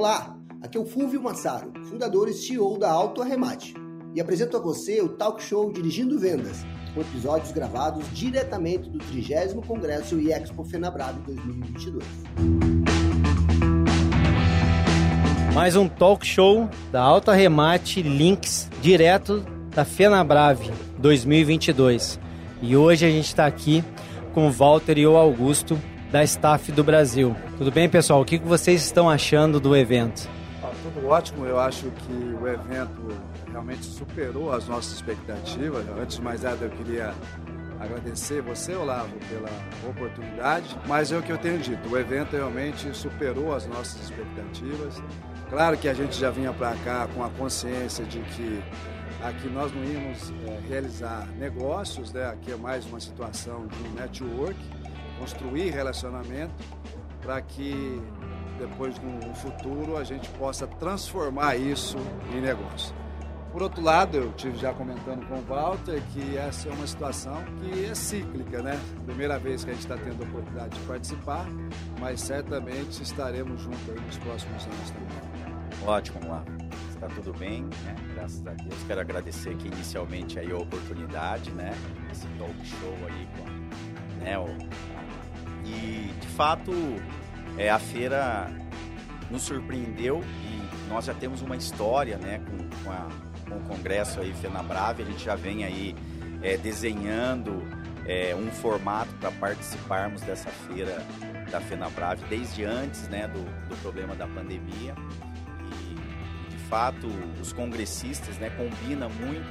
Olá, 0.00 0.34
aqui 0.62 0.78
é 0.78 0.80
o 0.80 0.86
Fulvio 0.86 1.22
Massaro, 1.22 1.74
fundador 1.90 2.26
e 2.26 2.32
CEO 2.32 2.78
da 2.78 2.90
Auto 2.90 3.20
Arremate, 3.20 3.74
e 4.14 4.20
apresento 4.22 4.56
a 4.56 4.60
você 4.60 5.02
o 5.02 5.10
talk 5.10 5.42
show 5.42 5.70
Dirigindo 5.70 6.18
Vendas, 6.18 6.64
com 6.94 7.02
episódios 7.02 7.52
gravados 7.52 8.06
diretamente 8.10 8.88
do 8.88 8.96
30 8.98 9.60
Congresso 9.66 10.18
e 10.18 10.32
Expo 10.32 10.64
Fenabrave 10.64 11.20
2022. 11.26 12.02
Mais 15.52 15.76
um 15.76 15.86
talk 15.86 16.26
show 16.26 16.66
da 16.90 17.02
Auto 17.02 17.30
Arremate 17.30 18.00
Links, 18.00 18.70
direto 18.80 19.44
da 19.74 19.84
Fenabrave 19.84 20.72
2022. 20.96 22.18
E 22.62 22.74
hoje 22.74 23.04
a 23.04 23.10
gente 23.10 23.26
está 23.26 23.44
aqui 23.44 23.84
com 24.32 24.48
o 24.48 24.50
Walter 24.50 24.96
e 24.96 25.06
o 25.06 25.18
Augusto 25.18 25.78
da 26.10 26.24
Staff 26.24 26.72
do 26.72 26.82
Brasil. 26.82 27.36
Tudo 27.56 27.70
bem, 27.70 27.88
pessoal? 27.88 28.20
O 28.20 28.24
que 28.24 28.38
vocês 28.38 28.82
estão 28.82 29.08
achando 29.08 29.60
do 29.60 29.76
evento? 29.76 30.28
Ah, 30.62 30.72
tudo 30.82 31.06
ótimo. 31.06 31.46
Eu 31.46 31.58
acho 31.58 31.86
que 31.90 32.12
o 32.12 32.48
evento 32.48 33.16
realmente 33.50 33.84
superou 33.84 34.52
as 34.52 34.66
nossas 34.66 34.94
expectativas. 34.94 35.84
Antes 36.00 36.16
de 36.16 36.22
mais 36.22 36.42
nada, 36.42 36.64
eu 36.64 36.70
queria 36.70 37.14
agradecer 37.78 38.42
você, 38.42 38.74
Olavo, 38.74 39.14
pela 39.28 39.48
oportunidade. 39.88 40.76
Mas 40.86 41.12
é 41.12 41.18
o 41.18 41.22
que 41.22 41.30
eu 41.30 41.38
tenho 41.38 41.58
dito, 41.58 41.88
o 41.88 41.96
evento 41.96 42.36
realmente 42.36 42.94
superou 42.94 43.54
as 43.54 43.66
nossas 43.66 44.02
expectativas. 44.02 45.00
Claro 45.48 45.76
que 45.78 45.88
a 45.88 45.94
gente 45.94 46.18
já 46.18 46.30
vinha 46.30 46.52
para 46.52 46.74
cá 46.84 47.08
com 47.14 47.24
a 47.24 47.30
consciência 47.30 48.04
de 48.04 48.20
que 48.20 48.62
aqui 49.22 49.48
nós 49.48 49.72
não 49.72 49.84
íamos 49.84 50.32
é, 50.46 50.60
realizar 50.68 51.26
negócios, 51.38 52.12
né? 52.12 52.26
aqui 52.26 52.52
é 52.52 52.56
mais 52.56 52.84
uma 52.86 53.00
situação 53.00 53.66
de 53.66 53.88
um 53.88 53.92
network, 53.94 54.56
construir 55.20 55.70
relacionamento 55.70 56.64
para 57.20 57.40
que 57.42 58.00
depois 58.58 58.98
no 58.98 59.34
futuro 59.34 59.96
a 59.96 60.04
gente 60.04 60.28
possa 60.30 60.66
transformar 60.66 61.56
isso 61.56 61.98
em 62.34 62.40
negócio. 62.40 62.94
Por 63.52 63.62
outro 63.62 63.82
lado, 63.82 64.16
eu 64.16 64.32
tive 64.32 64.56
já 64.56 64.72
comentando 64.72 65.26
com 65.26 65.34
o 65.34 65.42
Walter 65.42 66.00
que 66.12 66.36
essa 66.36 66.68
é 66.68 66.72
uma 66.72 66.86
situação 66.86 67.42
que 67.58 67.84
é 67.84 67.94
cíclica, 67.94 68.62
né? 68.62 68.78
Primeira 69.04 69.38
vez 69.38 69.64
que 69.64 69.70
a 69.70 69.72
gente 69.72 69.82
está 69.82 69.96
tendo 69.96 70.22
a 70.22 70.26
oportunidade 70.26 70.78
de 70.78 70.86
participar, 70.86 71.46
mas 71.98 72.20
certamente 72.20 73.02
estaremos 73.02 73.60
juntos 73.60 74.02
nos 74.06 74.18
próximos 74.18 74.64
anos 74.64 74.90
também. 74.90 75.88
Ótimo, 75.88 76.20
lá. 76.28 76.44
Está 76.90 77.08
tudo 77.08 77.32
bem, 77.36 77.62
né? 77.84 77.96
Graças 78.14 78.46
a 78.46 78.52
Deus. 78.52 78.82
Quero 78.86 79.00
agradecer 79.00 79.50
aqui 79.50 79.66
inicialmente 79.66 80.38
aí 80.38 80.52
a 80.52 80.56
oportunidade, 80.56 81.50
né? 81.50 81.72
Esse 82.12 82.28
talk 82.38 82.54
show 82.64 82.94
aí 83.08 83.28
com 83.36 84.24
né, 84.24 84.38
o 84.38 84.46
e, 85.70 86.12
de 86.20 86.26
fato, 86.28 86.72
é, 87.56 87.70
a 87.70 87.78
feira 87.78 88.50
nos 89.30 89.42
surpreendeu 89.42 90.22
e 90.22 90.88
nós 90.88 91.04
já 91.04 91.14
temos 91.14 91.40
uma 91.40 91.56
história 91.56 92.18
né, 92.18 92.40
com, 92.40 92.84
com, 92.84 92.90
a, 92.90 93.08
com 93.48 93.56
o 93.56 93.60
Congresso 93.76 94.20
aí 94.20 94.32
FenaBrave, 94.32 95.02
a 95.02 95.06
gente 95.06 95.24
já 95.24 95.36
vem 95.36 95.64
aí 95.64 95.94
é, 96.42 96.56
desenhando 96.56 97.62
é, 98.06 98.34
um 98.34 98.50
formato 98.50 99.12
para 99.14 99.30
participarmos 99.30 100.22
dessa 100.22 100.50
feira 100.50 101.04
da 101.50 101.60
FenaBrave 101.60 102.24
desde 102.28 102.64
antes 102.64 103.08
né, 103.08 103.28
do, 103.28 103.44
do 103.68 103.76
problema 103.82 104.14
da 104.16 104.26
pandemia. 104.26 104.94
E, 105.64 106.50
de 106.50 106.56
fato, 106.68 107.06
os 107.40 107.52
congressistas 107.52 108.36
né, 108.38 108.50
combinam 108.50 109.10
muito 109.10 109.48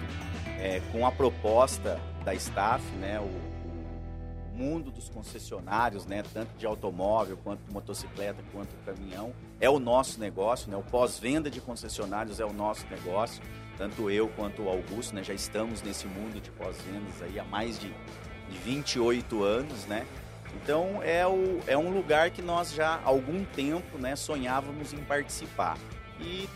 é, 0.59 0.81
com 0.91 1.05
a 1.05 1.11
proposta 1.11 1.99
da 2.25 2.33
staff, 2.33 2.83
né, 2.97 3.19
o, 3.19 3.58
mundo 4.59 4.91
dos 4.91 5.07
concessionários, 5.07 6.05
né, 6.05 6.21
tanto 6.33 6.49
de 6.57 6.65
automóvel 6.65 7.37
quanto 7.41 7.61
de 7.65 7.73
motocicleta 7.73 8.43
quanto 8.51 8.75
caminhão, 8.85 9.33
é 9.61 9.69
o 9.69 9.79
nosso 9.79 10.19
negócio, 10.19 10.69
né? 10.69 10.75
O 10.75 10.83
pós-venda 10.83 11.49
de 11.49 11.61
concessionários 11.61 12.39
é 12.39 12.45
o 12.45 12.51
nosso 12.51 12.85
negócio. 12.87 13.41
Tanto 13.77 14.11
eu 14.11 14.27
quanto 14.29 14.63
o 14.63 14.69
Augusto, 14.69 15.15
né, 15.15 15.23
já 15.23 15.33
estamos 15.33 15.81
nesse 15.81 16.05
mundo 16.05 16.41
de 16.41 16.51
pós-vendas 16.51 17.21
aí 17.21 17.39
há 17.39 17.45
mais 17.45 17.79
de, 17.79 17.87
de 18.49 18.57
28 18.65 19.43
anos, 19.43 19.85
né? 19.85 20.05
Então 20.55 21.01
é, 21.03 21.25
o, 21.25 21.59
é 21.65 21.77
um 21.77 21.89
lugar 21.93 22.29
que 22.31 22.41
nós 22.41 22.73
já 22.73 22.95
há 22.95 23.05
algum 23.05 23.45
tempo 23.45 23.97
né, 23.97 24.15
sonhávamos 24.15 24.91
em 24.91 24.97
participar. 24.97 25.77
E 26.19 26.49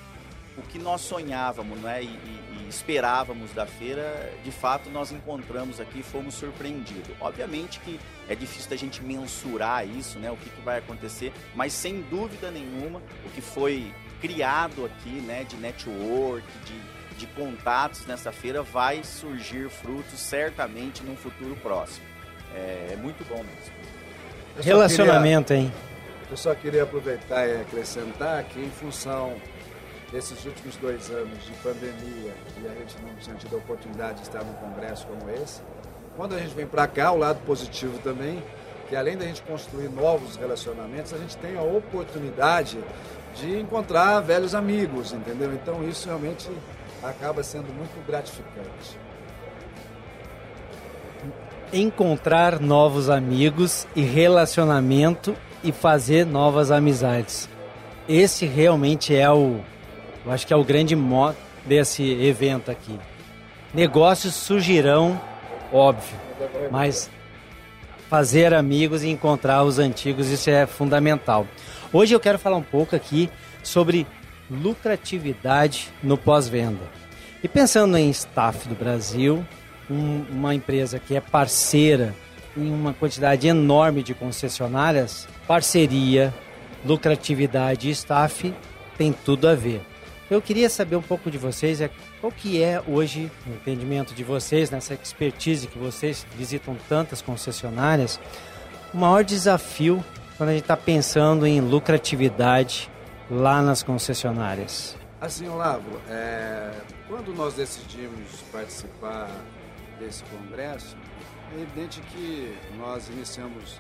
o 0.57 0.61
que 0.63 0.77
nós 0.77 1.01
sonhávamos 1.01 1.79
né, 1.79 2.03
e, 2.03 2.07
e, 2.07 2.52
esperávamos 2.67 3.51
da 3.53 3.65
feira, 3.65 4.31
de 4.43 4.51
fato 4.51 4.89
nós 4.89 5.11
encontramos 5.11 5.79
aqui 5.79 5.99
e 5.99 6.03
fomos 6.03 6.35
surpreendidos. 6.35 7.15
Obviamente 7.19 7.79
que 7.79 7.99
é 8.27 8.35
difícil 8.35 8.69
da 8.69 8.75
gente 8.75 9.03
mensurar 9.03 9.87
isso, 9.87 10.19
né, 10.19 10.31
o 10.31 10.37
que, 10.37 10.49
que 10.49 10.61
vai 10.61 10.79
acontecer, 10.79 11.31
mas 11.55 11.73
sem 11.73 12.01
dúvida 12.03 12.51
nenhuma 12.51 13.01
o 13.25 13.29
que 13.29 13.41
foi 13.41 13.93
criado 14.21 14.85
aqui 14.85 15.21
né, 15.21 15.43
de 15.43 15.55
network, 15.57 16.47
de, 16.65 17.17
de 17.17 17.27
contatos 17.33 18.05
nessa 18.05 18.31
feira 18.31 18.63
vai 18.63 19.03
surgir 19.03 19.69
frutos 19.69 20.19
certamente 20.19 21.03
num 21.03 21.15
futuro 21.15 21.55
próximo. 21.57 22.05
É, 22.55 22.91
é 22.93 22.95
muito 22.95 23.27
bom 23.27 23.43
mesmo. 23.43 23.73
Relacionamento, 24.61 25.47
queria, 25.47 25.63
hein? 25.63 25.73
Eu 26.29 26.37
só 26.37 26.55
queria 26.55 26.83
aproveitar 26.83 27.47
e 27.47 27.61
acrescentar 27.61 28.43
que 28.45 28.59
em 28.59 28.69
função 28.69 29.35
nesses 30.13 30.45
últimos 30.45 30.75
dois 30.77 31.09
anos 31.09 31.43
de 31.43 31.51
pandemia 31.63 32.35
e 32.61 32.67
a 32.67 32.75
gente 32.75 32.95
não 33.01 33.15
tinha 33.15 33.35
tido 33.35 33.55
a 33.55 33.57
oportunidade 33.57 34.19
de 34.19 34.21
estar 34.21 34.43
num 34.43 34.53
congresso 34.53 35.07
como 35.07 35.29
esse, 35.31 35.59
quando 36.15 36.35
a 36.35 36.39
gente 36.39 36.53
vem 36.53 36.67
para 36.67 36.85
cá, 36.85 37.11
o 37.11 37.17
lado 37.17 37.39
positivo 37.47 37.97
também, 38.03 38.41
que 38.87 38.95
além 38.95 39.17
da 39.17 39.25
gente 39.25 39.41
construir 39.41 39.89
novos 39.89 40.35
relacionamentos, 40.35 41.11
a 41.11 41.17
gente 41.17 41.35
tem 41.37 41.57
a 41.57 41.63
oportunidade 41.63 42.77
de 43.35 43.59
encontrar 43.59 44.19
velhos 44.19 44.53
amigos, 44.53 45.11
entendeu? 45.11 45.51
Então 45.51 45.83
isso 45.89 46.05
realmente 46.07 46.47
acaba 47.01 47.41
sendo 47.41 47.73
muito 47.73 48.05
gratificante. 48.05 48.99
Encontrar 51.73 52.59
novos 52.59 53.09
amigos 53.09 53.87
e 53.95 54.03
relacionamento 54.03 55.35
e 55.63 55.71
fazer 55.71 56.23
novas 56.23 56.69
amizades. 56.69 57.49
Esse 58.07 58.45
realmente 58.45 59.15
é 59.15 59.31
o 59.31 59.59
eu 60.25 60.31
acho 60.31 60.47
que 60.47 60.53
é 60.53 60.55
o 60.55 60.63
grande 60.63 60.95
modo 60.95 61.37
desse 61.65 62.03
evento 62.03 62.71
aqui. 62.71 62.99
Negócios 63.73 64.35
surgirão, 64.35 65.19
óbvio, 65.71 66.17
mas 66.71 67.09
fazer 68.09 68.53
amigos 68.53 69.03
e 69.03 69.09
encontrar 69.09 69.63
os 69.63 69.79
antigos, 69.79 70.29
isso 70.29 70.49
é 70.49 70.67
fundamental. 70.67 71.47
Hoje 71.91 72.13
eu 72.13 72.19
quero 72.19 72.37
falar 72.37 72.57
um 72.57 72.63
pouco 72.63 72.95
aqui 72.95 73.29
sobre 73.63 74.05
lucratividade 74.49 75.89
no 76.03 76.17
pós-venda. 76.17 76.83
E 77.41 77.47
pensando 77.47 77.97
em 77.97 78.09
staff 78.09 78.67
do 78.67 78.75
Brasil, 78.75 79.43
um, 79.89 80.23
uma 80.29 80.53
empresa 80.53 80.99
que 80.99 81.15
é 81.15 81.21
parceira 81.21 82.13
em 82.55 82.71
uma 82.71 82.93
quantidade 82.93 83.47
enorme 83.47 84.03
de 84.03 84.13
concessionárias, 84.13 85.27
parceria, 85.47 86.33
lucratividade 86.85 87.89
e 87.89 87.91
staff 87.91 88.53
tem 88.97 89.11
tudo 89.11 89.47
a 89.47 89.55
ver. 89.55 89.81
Eu 90.33 90.41
queria 90.41 90.67
saber 90.67 90.95
um 90.95 91.01
pouco 91.01 91.29
de 91.29 91.37
vocês, 91.37 91.79
é, 91.79 91.91
qual 92.19 92.31
que 92.31 92.59
é 92.59 92.81
hoje 92.87 93.31
o 93.45 93.51
entendimento 93.51 94.15
de 94.15 94.23
vocês, 94.23 94.71
nessa 94.71 94.95
expertise 94.95 95.67
que 95.67 95.77
vocês 95.77 96.25
visitam 96.35 96.75
tantas 96.89 97.21
concessionárias, 97.21 98.19
o 98.91 98.97
maior 98.97 99.23
desafio 99.23 100.03
quando 100.35 100.49
a 100.49 100.53
gente 100.53 100.63
está 100.63 100.75
pensando 100.75 101.45
em 101.45 101.61
lucratividade 101.61 102.89
lá 103.29 103.61
nas 103.61 103.83
concessionárias? 103.83 104.97
Assim, 105.21 105.47
Olavo, 105.47 106.01
é, 106.09 106.71
quando 107.07 107.31
nós 107.35 107.53
decidimos 107.53 108.41
participar 108.51 109.29
desse 109.99 110.23
congresso, 110.23 110.97
é 111.55 111.61
evidente 111.61 112.01
que 112.11 112.57
nós 112.79 113.07
iniciamos 113.07 113.79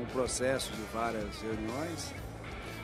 um 0.00 0.04
processo 0.06 0.72
de 0.72 0.82
várias 0.92 1.40
reuniões 1.40 2.12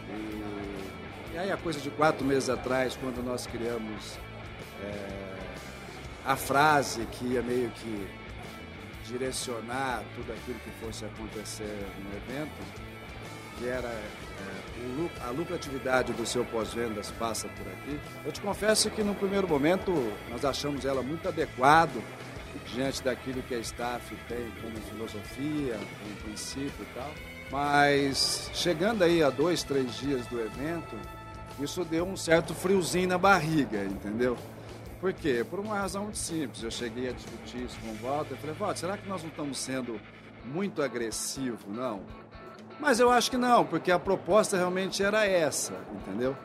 e 0.08 1.07
e 1.32 1.38
aí, 1.38 1.52
a 1.52 1.56
coisa 1.56 1.80
de 1.80 1.90
quatro 1.90 2.24
meses 2.24 2.48
atrás, 2.48 2.96
quando 3.00 3.22
nós 3.24 3.46
criamos 3.46 4.18
é, 4.82 5.28
a 6.24 6.36
frase 6.36 7.06
que 7.12 7.24
ia 7.26 7.42
meio 7.42 7.70
que 7.70 8.08
direcionar 9.06 10.02
tudo 10.14 10.32
aquilo 10.32 10.58
que 10.60 10.70
fosse 10.84 11.04
acontecer 11.04 11.86
no 12.02 12.16
evento, 12.16 12.88
que 13.58 13.66
era 13.66 13.88
é, 13.88 15.26
a 15.26 15.30
lucratividade 15.30 16.12
do 16.12 16.24
seu 16.26 16.44
pós-vendas 16.44 17.10
passa 17.18 17.48
por 17.48 17.66
aqui. 17.66 17.98
Eu 18.24 18.30
te 18.30 18.40
confesso 18.40 18.90
que 18.90 19.02
no 19.02 19.14
primeiro 19.14 19.48
momento 19.48 19.92
nós 20.30 20.44
achamos 20.44 20.84
ela 20.84 21.02
muito 21.02 21.26
adequado 21.28 22.02
diante 22.72 23.02
daquilo 23.02 23.42
que 23.42 23.54
a 23.54 23.58
staff 23.58 24.14
tem 24.28 24.50
como 24.60 24.76
filosofia, 24.90 25.74
como 25.74 26.16
princípio 26.24 26.72
e 26.80 26.94
tal. 26.94 27.10
Mas 27.50 28.50
chegando 28.52 29.02
aí 29.02 29.22
a 29.22 29.30
dois, 29.30 29.62
três 29.62 29.96
dias 29.96 30.26
do 30.26 30.40
evento, 30.40 30.96
isso 31.60 31.84
deu 31.84 32.04
um 32.04 32.16
certo 32.16 32.54
friozinho 32.54 33.08
na 33.08 33.18
barriga, 33.18 33.84
entendeu? 33.84 34.36
Por 35.00 35.12
quê? 35.12 35.44
Por 35.48 35.60
uma 35.60 35.78
razão 35.78 36.04
muito 36.04 36.18
simples. 36.18 36.62
Eu 36.62 36.70
cheguei 36.70 37.08
a 37.08 37.12
discutir 37.12 37.64
isso 37.64 37.78
com 37.80 37.90
o 37.90 38.08
Walter. 38.08 38.34
Eu 38.34 38.38
falei, 38.38 38.56
Walter, 38.56 38.78
será 38.78 38.96
que 38.96 39.08
nós 39.08 39.22
não 39.22 39.30
estamos 39.30 39.58
sendo 39.58 40.00
muito 40.44 40.82
agressivos, 40.82 41.64
não? 41.68 42.00
Mas 42.80 43.00
eu 43.00 43.10
acho 43.10 43.30
que 43.30 43.36
não, 43.36 43.64
porque 43.64 43.90
a 43.90 43.98
proposta 43.98 44.56
realmente 44.56 45.02
era 45.02 45.26
essa, 45.26 45.74
entendeu? 45.92 46.36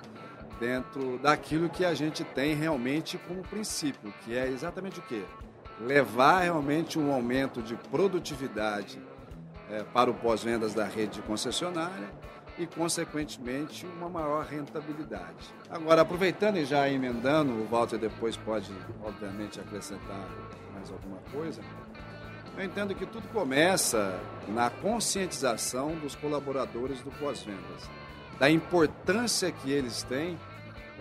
dentro 0.63 1.17
daquilo 1.17 1.69
que 1.69 1.83
a 1.83 1.93
gente 1.93 2.23
tem 2.23 2.55
realmente 2.55 3.17
como 3.27 3.41
princípio, 3.41 4.13
que 4.23 4.37
é 4.37 4.47
exatamente 4.47 4.99
o 4.99 5.01
quê? 5.03 5.23
Levar 5.79 6.39
realmente 6.39 6.97
um 6.97 7.11
aumento 7.11 7.61
de 7.61 7.75
produtividade 7.75 8.97
é, 9.69 9.83
para 9.83 10.09
o 10.09 10.13
pós-vendas 10.13 10.73
da 10.73 10.85
rede 10.85 11.15
de 11.15 11.21
concessionária 11.21 12.09
e, 12.57 12.67
consequentemente, 12.67 13.85
uma 13.85 14.09
maior 14.09 14.45
rentabilidade. 14.45 15.53
Agora, 15.69 16.01
aproveitando 16.01 16.57
e 16.57 16.65
já 16.65 16.87
emendando, 16.89 17.51
o 17.51 17.67
Walter 17.67 17.97
depois 17.97 18.37
pode, 18.37 18.71
obviamente, 19.03 19.59
acrescentar 19.59 20.27
mais 20.73 20.91
alguma 20.91 21.17
coisa. 21.31 21.61
Eu 22.55 22.63
entendo 22.63 22.93
que 22.93 23.05
tudo 23.05 23.27
começa 23.29 24.19
na 24.47 24.69
conscientização 24.69 25.95
dos 25.95 26.13
colaboradores 26.15 27.01
do 27.01 27.09
pós-vendas, 27.11 27.89
da 28.37 28.49
importância 28.49 29.51
que 29.51 29.71
eles 29.71 30.03
têm 30.03 30.37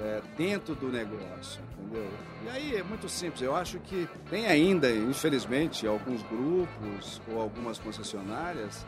é, 0.00 0.22
dentro 0.37 0.75
do 0.75 0.88
negócio, 0.88 1.60
entendeu? 1.78 2.10
E 2.44 2.49
aí 2.49 2.76
é 2.76 2.82
muito 2.82 3.06
simples. 3.08 3.43
Eu 3.43 3.54
acho 3.54 3.78
que 3.81 4.08
tem 4.31 4.46
ainda, 4.46 4.90
infelizmente, 4.90 5.87
alguns 5.87 6.22
grupos 6.22 7.20
ou 7.31 7.40
algumas 7.40 7.78
concessionárias 7.78 8.87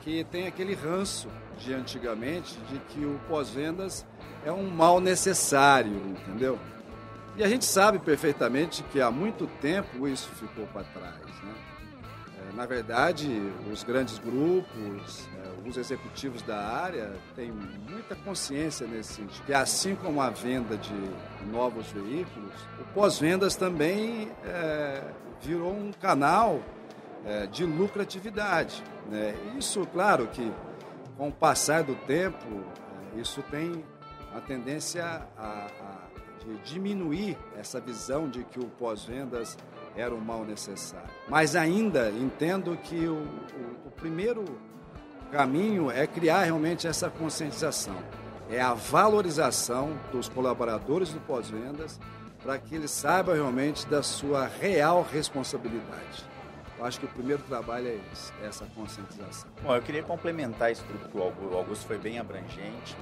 que 0.00 0.24
tem 0.24 0.46
aquele 0.46 0.74
ranço 0.74 1.28
de 1.58 1.74
antigamente 1.74 2.56
de 2.70 2.78
que 2.78 3.04
o 3.04 3.20
pós-vendas 3.28 4.06
é 4.44 4.52
um 4.52 4.68
mal 4.70 5.00
necessário, 5.00 5.92
entendeu? 5.92 6.58
E 7.36 7.44
a 7.44 7.48
gente 7.48 7.64
sabe 7.64 7.98
perfeitamente 7.98 8.82
que 8.84 9.00
há 9.00 9.10
muito 9.10 9.46
tempo 9.60 10.08
isso 10.08 10.28
ficou 10.30 10.66
para 10.66 10.82
trás. 10.84 11.20
Né? 11.42 11.54
É, 12.36 12.56
na 12.56 12.66
verdade, 12.66 13.28
os 13.70 13.84
grandes 13.84 14.18
grupos, 14.18 15.28
é, 15.36 15.68
os 15.68 15.76
executivos 15.76 16.42
da 16.42 16.58
área 16.58 17.12
têm 17.36 17.52
muita 17.52 18.16
consciência 18.16 18.86
nesse 18.86 19.14
sentido. 19.14 19.44
Que 19.44 19.54
assim 19.54 19.94
como 19.94 20.20
a 20.20 20.30
venda 20.30 20.76
de 20.76 20.92
novos 21.46 21.86
veículos, 21.92 22.54
o 22.80 22.84
pós-vendas 22.92 23.54
também 23.54 24.32
é, 24.44 25.04
virou 25.40 25.72
um 25.72 25.92
canal 25.92 26.60
é, 27.24 27.46
de 27.46 27.64
lucratividade. 27.64 28.82
Né? 29.08 29.34
Isso, 29.56 29.86
claro 29.92 30.26
que 30.26 30.52
com 31.18 31.28
o 31.28 31.32
passar 31.32 31.82
do 31.82 31.94
tempo, 31.94 32.46
é, 33.16 33.20
isso 33.20 33.42
tem 33.50 33.84
a 34.34 34.40
tendência 34.40 35.04
a, 35.36 35.66
a 35.66 36.08
de 36.44 36.56
diminuir 36.72 37.36
essa 37.58 37.80
visão 37.80 38.28
de 38.28 38.44
que 38.44 38.58
o 38.58 38.66
pós-vendas 38.66 39.58
era 39.96 40.14
um 40.14 40.20
mal 40.20 40.44
necessário. 40.44 41.10
Mas 41.28 41.56
ainda 41.56 42.10
entendo 42.10 42.76
que 42.76 43.06
o, 43.06 43.16
o, 43.16 43.88
o 43.88 43.90
primeiro 43.90 44.44
caminho 45.30 45.90
é 45.90 46.06
criar 46.06 46.44
realmente 46.44 46.86
essa 46.86 47.10
conscientização, 47.10 47.96
é 48.48 48.60
a 48.60 48.72
valorização 48.72 49.98
dos 50.10 50.28
colaboradores 50.28 51.12
do 51.12 51.20
pós-vendas 51.20 52.00
para 52.42 52.56
que 52.58 52.76
eles 52.76 52.92
saibam 52.92 53.34
realmente 53.34 53.86
da 53.88 54.02
sua 54.02 54.46
real 54.46 55.06
responsabilidade. 55.12 56.24
Eu 56.78 56.84
acho 56.84 57.00
que 57.00 57.06
o 57.06 57.08
primeiro 57.08 57.42
trabalho 57.42 57.88
é 57.88 57.98
esse, 58.12 58.32
é 58.40 58.46
essa 58.46 58.64
conscientização. 58.66 59.50
Bom, 59.62 59.74
eu 59.74 59.82
queria 59.82 60.02
complementar 60.02 60.70
isso 60.70 60.84
tudo 60.84 61.08
que 61.08 61.18
o 61.18 61.56
Augusto 61.56 61.86
foi 61.86 61.98
bem 61.98 62.20
abrangente 62.20 62.96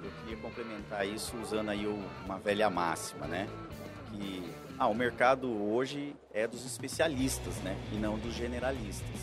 e 0.00 0.06
eu 0.06 0.12
queria 0.20 0.36
complementar 0.36 1.06
isso 1.06 1.36
usando 1.42 1.70
aí 1.70 1.86
uma 2.24 2.38
velha 2.38 2.70
máxima, 2.70 3.26
né? 3.26 3.48
Que 4.12 4.48
ah, 4.78 4.86
o 4.86 4.94
mercado 4.94 5.48
hoje 5.72 6.14
é 6.32 6.46
dos 6.46 6.64
especialistas, 6.64 7.56
né? 7.64 7.76
E 7.92 7.96
não 7.96 8.16
dos 8.16 8.32
generalistas. 8.32 9.20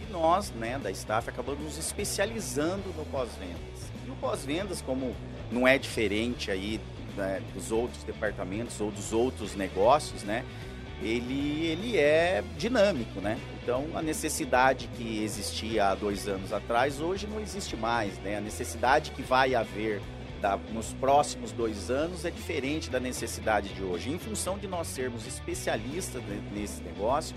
E 0.00 0.10
nós, 0.10 0.50
né, 0.52 0.78
da 0.78 0.90
staff, 0.90 1.28
acabamos 1.28 1.62
nos 1.62 1.76
especializando 1.76 2.88
no 2.96 3.04
pós-vendas. 3.06 3.92
E 4.06 4.10
o 4.10 4.16
pós-vendas, 4.16 4.80
como 4.80 5.14
não 5.50 5.68
é 5.68 5.76
diferente 5.76 6.50
aí 6.50 6.80
né, 7.16 7.42
dos 7.52 7.70
outros 7.70 8.02
departamentos 8.04 8.80
ou 8.80 8.90
dos 8.90 9.12
outros 9.12 9.54
negócios, 9.54 10.22
né? 10.22 10.42
Ele, 11.02 11.66
ele 11.66 11.96
é 11.96 12.42
dinâmico, 12.56 13.20
né? 13.20 13.38
Então, 13.62 13.86
a 13.94 14.02
necessidade 14.02 14.88
que 14.96 15.22
existia 15.22 15.88
há 15.88 15.94
dois 15.94 16.26
anos 16.26 16.52
atrás, 16.52 17.00
hoje 17.00 17.26
não 17.26 17.40
existe 17.40 17.76
mais, 17.76 18.18
né? 18.18 18.36
A 18.36 18.40
necessidade 18.40 19.10
que 19.12 19.22
vai 19.22 19.54
haver 19.54 20.00
da, 20.40 20.56
nos 20.72 20.92
próximos 20.94 21.52
dois 21.52 21.88
anos 21.88 22.24
é 22.24 22.30
diferente 22.30 22.90
da 22.90 22.98
necessidade 22.98 23.68
de 23.68 23.82
hoje. 23.82 24.10
Em 24.10 24.18
função 24.18 24.58
de 24.58 24.66
nós 24.66 24.88
sermos 24.88 25.26
especialistas 25.26 26.20
nesse 26.52 26.82
negócio, 26.82 27.34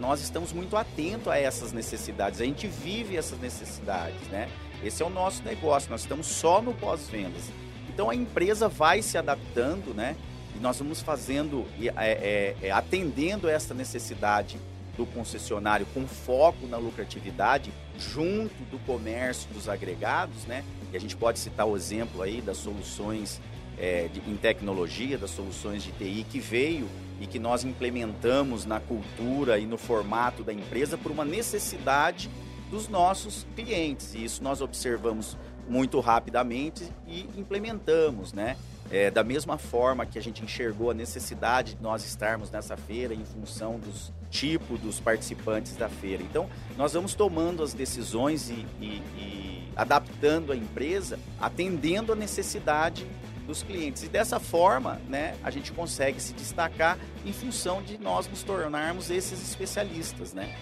nós 0.00 0.20
estamos 0.20 0.52
muito 0.52 0.76
atentos 0.76 1.28
a 1.28 1.38
essas 1.38 1.72
necessidades. 1.72 2.40
A 2.40 2.44
gente 2.44 2.66
vive 2.66 3.16
essas 3.16 3.38
necessidades, 3.38 4.20
né? 4.28 4.48
Esse 4.82 5.02
é 5.02 5.06
o 5.06 5.10
nosso 5.10 5.42
negócio, 5.44 5.90
nós 5.90 6.02
estamos 6.02 6.26
só 6.26 6.60
no 6.60 6.74
pós-vendas. 6.74 7.44
Então, 7.88 8.10
a 8.10 8.14
empresa 8.14 8.68
vai 8.68 9.02
se 9.02 9.16
adaptando, 9.16 9.94
né? 9.94 10.16
E 10.58 10.60
nós 10.60 10.76
vamos 10.76 11.00
fazendo, 11.00 11.64
é, 11.80 11.86
é, 11.96 12.56
é, 12.66 12.70
atendendo 12.72 13.48
essa 13.48 13.72
necessidade 13.72 14.58
do 14.96 15.06
concessionário 15.06 15.86
com 15.94 16.04
foco 16.08 16.66
na 16.66 16.76
lucratividade, 16.76 17.72
junto 17.96 18.64
do 18.64 18.76
comércio 18.80 19.48
dos 19.52 19.68
agregados, 19.68 20.46
né? 20.46 20.64
E 20.92 20.96
a 20.96 21.00
gente 21.00 21.16
pode 21.16 21.38
citar 21.38 21.64
o 21.64 21.76
exemplo 21.76 22.22
aí 22.22 22.40
das 22.40 22.56
soluções 22.56 23.40
é, 23.78 24.08
de, 24.08 24.18
em 24.28 24.36
tecnologia, 24.36 25.16
das 25.16 25.30
soluções 25.30 25.84
de 25.84 25.92
TI 25.92 26.26
que 26.28 26.40
veio 26.40 26.88
e 27.20 27.26
que 27.28 27.38
nós 27.38 27.62
implementamos 27.62 28.64
na 28.64 28.80
cultura 28.80 29.60
e 29.60 29.66
no 29.66 29.78
formato 29.78 30.42
da 30.42 30.52
empresa 30.52 30.98
por 30.98 31.12
uma 31.12 31.24
necessidade 31.24 32.28
dos 32.68 32.88
nossos 32.88 33.46
clientes. 33.54 34.12
E 34.14 34.24
isso 34.24 34.42
nós 34.42 34.60
observamos 34.60 35.36
muito 35.68 36.00
rapidamente 36.00 36.82
e 37.06 37.28
implementamos, 37.36 38.32
né? 38.32 38.56
É, 38.90 39.10
da 39.10 39.22
mesma 39.22 39.58
forma 39.58 40.06
que 40.06 40.18
a 40.18 40.22
gente 40.22 40.42
enxergou 40.42 40.90
a 40.90 40.94
necessidade 40.94 41.74
de 41.74 41.82
nós 41.82 42.04
estarmos 42.06 42.50
nessa 42.50 42.76
feira 42.76 43.12
em 43.12 43.24
função 43.24 43.78
dos 43.78 44.12
tipo 44.30 44.78
dos 44.78 45.00
participantes 45.00 45.76
da 45.76 45.88
feira. 45.88 46.22
Então, 46.22 46.48
nós 46.76 46.92
vamos 46.92 47.14
tomando 47.14 47.62
as 47.62 47.74
decisões 47.74 48.50
e, 48.50 48.66
e, 48.80 49.02
e 49.16 49.72
adaptando 49.76 50.52
a 50.52 50.56
empresa, 50.56 51.18
atendendo 51.40 52.12
a 52.12 52.16
necessidade 52.16 53.06
dos 53.46 53.62
clientes. 53.62 54.02
E 54.02 54.08
dessa 54.08 54.38
forma, 54.38 55.00
né, 55.08 55.34
a 55.42 55.50
gente 55.50 55.72
consegue 55.72 56.20
se 56.20 56.34
destacar 56.34 56.98
em 57.24 57.32
função 57.32 57.82
de 57.82 57.96
nós 57.98 58.28
nos 58.28 58.42
tornarmos 58.42 59.10
esses 59.10 59.42
especialistas, 59.42 60.34
né? 60.34 60.54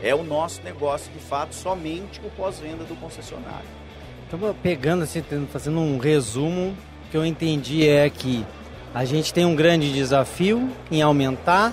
É 0.00 0.14
o 0.14 0.22
nosso 0.22 0.62
negócio, 0.62 1.12
de 1.12 1.18
fato, 1.18 1.52
somente 1.54 2.20
o 2.20 2.30
pós-venda 2.30 2.84
do 2.84 2.94
concessionário. 2.96 3.66
Estamos 4.24 4.56
pegando 4.62 5.02
assim, 5.02 5.24
fazendo 5.50 5.80
um 5.80 5.98
resumo 5.98 6.76
que 7.10 7.16
eu 7.16 7.24
entendi 7.24 7.88
é 7.88 8.08
que 8.08 8.44
a 8.94 9.04
gente 9.04 9.32
tem 9.32 9.44
um 9.44 9.54
grande 9.54 9.92
desafio 9.92 10.70
em 10.90 11.02
aumentar 11.02 11.72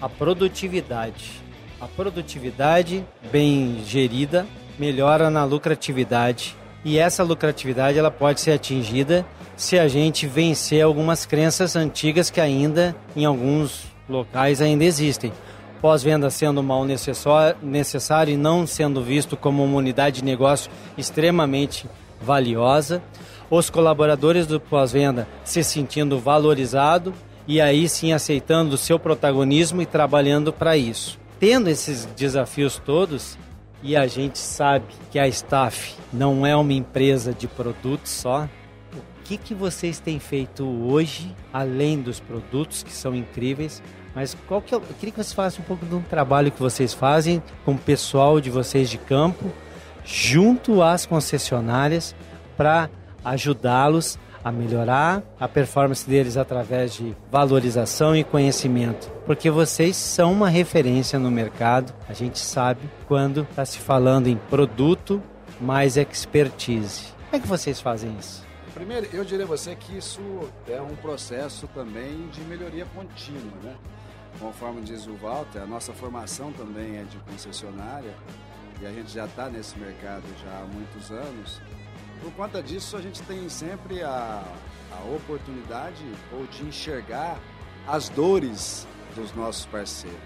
a 0.00 0.08
produtividade. 0.08 1.42
A 1.80 1.86
produtividade 1.86 3.04
bem 3.30 3.82
gerida 3.84 4.46
melhora 4.78 5.30
na 5.30 5.44
lucratividade 5.44 6.56
e 6.84 6.98
essa 6.98 7.22
lucratividade 7.22 7.98
ela 7.98 8.10
pode 8.10 8.40
ser 8.40 8.52
atingida 8.52 9.24
se 9.56 9.78
a 9.78 9.88
gente 9.88 10.26
vencer 10.26 10.82
algumas 10.82 11.24
crenças 11.24 11.76
antigas 11.76 12.30
que 12.30 12.40
ainda 12.40 12.94
em 13.16 13.24
alguns 13.24 13.84
locais 14.08 14.60
ainda 14.60 14.84
existem. 14.84 15.32
Pós-venda 15.80 16.30
sendo 16.30 16.62
mal 16.62 16.84
necessário 16.84 18.32
e 18.32 18.36
não 18.36 18.66
sendo 18.66 19.02
visto 19.02 19.36
como 19.36 19.62
uma 19.62 19.76
unidade 19.76 20.16
de 20.16 20.24
negócio 20.24 20.70
extremamente 20.96 21.86
valiosa 22.20 23.02
os 23.50 23.70
colaboradores 23.70 24.46
do 24.46 24.60
pós-venda 24.60 25.28
se 25.44 25.62
sentindo 25.62 26.18
valorizado 26.18 27.12
e 27.46 27.60
aí 27.60 27.88
sim 27.88 28.12
aceitando 28.12 28.74
o 28.74 28.78
seu 28.78 28.98
protagonismo 28.98 29.82
e 29.82 29.86
trabalhando 29.86 30.52
para 30.52 30.76
isso. 30.76 31.18
Tendo 31.38 31.68
esses 31.68 32.06
desafios 32.16 32.80
todos, 32.84 33.36
e 33.82 33.94
a 33.96 34.06
gente 34.06 34.38
sabe 34.38 34.86
que 35.10 35.18
a 35.18 35.28
Staff 35.28 35.94
não 36.10 36.46
é 36.46 36.56
uma 36.56 36.72
empresa 36.72 37.34
de 37.34 37.46
produtos 37.46 38.10
só, 38.10 38.48
o 38.94 39.24
que, 39.24 39.36
que 39.36 39.54
vocês 39.54 39.98
têm 39.98 40.18
feito 40.18 40.64
hoje, 40.64 41.34
além 41.52 42.00
dos 42.00 42.18
produtos 42.18 42.82
que 42.82 42.92
são 42.92 43.14
incríveis, 43.14 43.82
mas 44.14 44.34
qual 44.46 44.62
que 44.62 44.74
é, 44.74 44.78
eu 44.78 44.80
queria 44.80 45.10
que 45.10 45.16
vocês 45.16 45.32
falassem 45.32 45.60
um 45.60 45.64
pouco 45.64 45.84
de 45.84 45.94
um 45.94 46.00
trabalho 46.00 46.50
que 46.50 46.60
vocês 46.60 46.94
fazem 46.94 47.42
com 47.64 47.72
o 47.72 47.78
pessoal 47.78 48.40
de 48.40 48.48
vocês 48.48 48.88
de 48.88 48.96
campo, 48.96 49.52
junto 50.04 50.82
às 50.82 51.04
concessionárias, 51.04 52.14
para 52.56 52.88
ajudá-los 53.24 54.18
a 54.44 54.52
melhorar 54.52 55.22
a 55.40 55.48
performance 55.48 56.06
deles 56.06 56.36
através 56.36 56.92
de 56.92 57.16
valorização 57.30 58.14
e 58.14 58.22
conhecimento, 58.22 59.10
porque 59.24 59.50
vocês 59.50 59.96
são 59.96 60.32
uma 60.32 60.50
referência 60.50 61.18
no 61.18 61.30
mercado. 61.30 61.94
A 62.06 62.12
gente 62.12 62.38
sabe 62.38 62.82
quando 63.08 63.46
está 63.48 63.64
se 63.64 63.78
falando 63.78 64.26
em 64.26 64.36
produto 64.36 65.22
mais 65.58 65.96
expertise. 65.96 67.14
Como 67.30 67.36
é 67.36 67.40
que 67.40 67.48
vocês 67.48 67.80
fazem 67.80 68.14
isso? 68.18 68.44
Primeiro, 68.74 69.08
eu 69.12 69.24
diria 69.24 69.44
a 69.44 69.48
você 69.48 69.74
que 69.74 69.96
isso 69.96 70.20
é 70.68 70.80
um 70.82 70.94
processo 70.96 71.66
também 71.68 72.28
de 72.28 72.42
melhoria 72.42 72.84
contínua, 72.94 73.52
né? 73.62 73.74
Conforme 74.38 74.82
diz 74.82 75.06
o 75.06 75.14
Walter, 75.14 75.60
a 75.62 75.66
nossa 75.66 75.92
formação 75.92 76.52
também 76.52 76.98
é 76.98 77.04
de 77.04 77.16
concessionária 77.18 78.12
e 78.82 78.86
a 78.86 78.90
gente 78.90 79.12
já 79.12 79.26
está 79.26 79.48
nesse 79.48 79.78
mercado 79.78 80.24
já 80.44 80.58
há 80.58 80.66
muitos 80.66 81.10
anos 81.10 81.60
por 82.24 82.32
conta 82.32 82.62
disso, 82.62 82.96
a 82.96 83.02
gente 83.02 83.22
tem 83.22 83.48
sempre 83.50 84.02
a, 84.02 84.42
a 84.90 85.14
oportunidade 85.14 86.02
ou 86.32 86.46
de 86.46 86.64
enxergar 86.64 87.38
as 87.86 88.08
dores 88.08 88.86
dos 89.14 89.34
nossos 89.34 89.66
parceiros. 89.66 90.18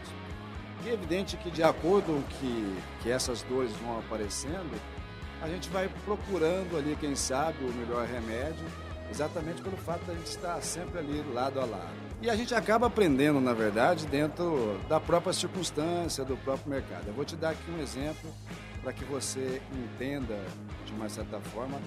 E 0.85 0.91
é 0.91 0.93
evidente 0.93 1.37
que, 1.37 1.51
de 1.51 1.63
acordo 1.63 2.07
com 2.07 2.23
que, 2.23 2.79
que 3.03 3.11
essas 3.11 3.43
dores 3.43 3.73
vão 3.83 3.99
aparecendo, 3.99 4.81
a 5.43 5.49
gente 5.49 5.69
vai 5.71 5.91
procurando 6.05 6.77
ali, 6.77 6.97
quem 7.01 7.17
sabe, 7.17 7.65
o 7.65 7.73
melhor 7.73 8.07
remédio, 8.07 8.65
exatamente 9.11 9.61
pelo 9.61 9.77
fato 9.77 10.05
de 10.05 10.13
a 10.13 10.15
gente 10.15 10.27
estar 10.27 10.63
sempre 10.63 11.01
ali 11.01 11.25
lado 11.35 11.61
a 11.61 11.65
lado. 11.65 12.09
E 12.23 12.31
a 12.31 12.37
gente 12.37 12.55
acaba 12.55 12.87
aprendendo, 12.87 13.41
na 13.41 13.53
verdade, 13.53 14.07
dentro 14.07 14.79
da 14.89 15.01
própria 15.01 15.33
circunstância, 15.33 16.25
do 16.25 16.37
próprio 16.37 16.71
mercado. 16.71 17.09
Eu 17.09 17.15
vou 17.15 17.25
te 17.25 17.35
dar 17.35 17.51
aqui 17.51 17.71
um 17.71 17.81
exemplo 17.81 18.31
para 18.83 18.93
que 18.93 19.05
você 19.05 19.61
entenda, 19.73 20.39
de 20.87 20.93
uma 20.93 21.09
certa 21.09 21.41
forma, 21.41 21.79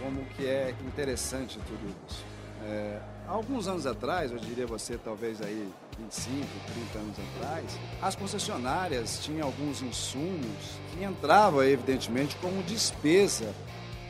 como 0.00 0.24
que 0.36 0.46
é 0.46 0.74
interessante 0.86 1.58
tudo 1.66 1.94
isso. 2.06 2.24
É, 2.64 3.00
alguns 3.28 3.68
anos 3.68 3.86
atrás, 3.86 4.30
eu 4.30 4.38
diria 4.38 4.66
você 4.66 4.96
talvez 4.96 5.40
aí 5.42 5.68
25, 5.98 6.46
30 6.92 6.98
anos 6.98 7.16
atrás, 7.18 7.78
as 8.02 8.16
concessionárias 8.16 9.20
tinham 9.22 9.46
alguns 9.46 9.82
insumos 9.82 10.80
que 10.90 11.04
entravam 11.04 11.62
evidentemente 11.62 12.36
como 12.36 12.62
despesa 12.62 13.52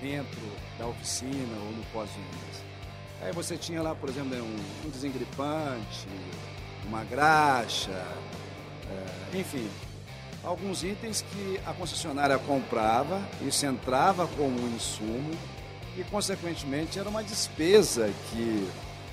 dentro 0.00 0.40
da 0.78 0.86
oficina 0.86 1.56
ou 1.56 1.72
no 1.72 1.84
pós-vendas. 1.92 2.64
Aí 3.20 3.32
você 3.32 3.56
tinha 3.56 3.82
lá, 3.82 3.94
por 3.94 4.08
exemplo, 4.08 4.36
um, 4.36 4.86
um 4.86 4.90
desengripante, 4.90 6.08
uma 6.86 7.04
graxa, 7.04 7.90
é, 8.90 9.38
enfim, 9.38 9.68
alguns 10.44 10.82
itens 10.82 11.24
que 11.32 11.60
a 11.66 11.72
concessionária 11.72 12.38
comprava, 12.38 13.20
isso 13.42 13.64
entrava 13.66 14.26
como 14.26 14.60
um 14.60 14.68
insumo 14.74 15.30
e, 15.96 16.04
consequentemente, 16.04 16.98
era 16.98 17.08
uma 17.08 17.22
despesa 17.22 18.10
que 18.30 18.68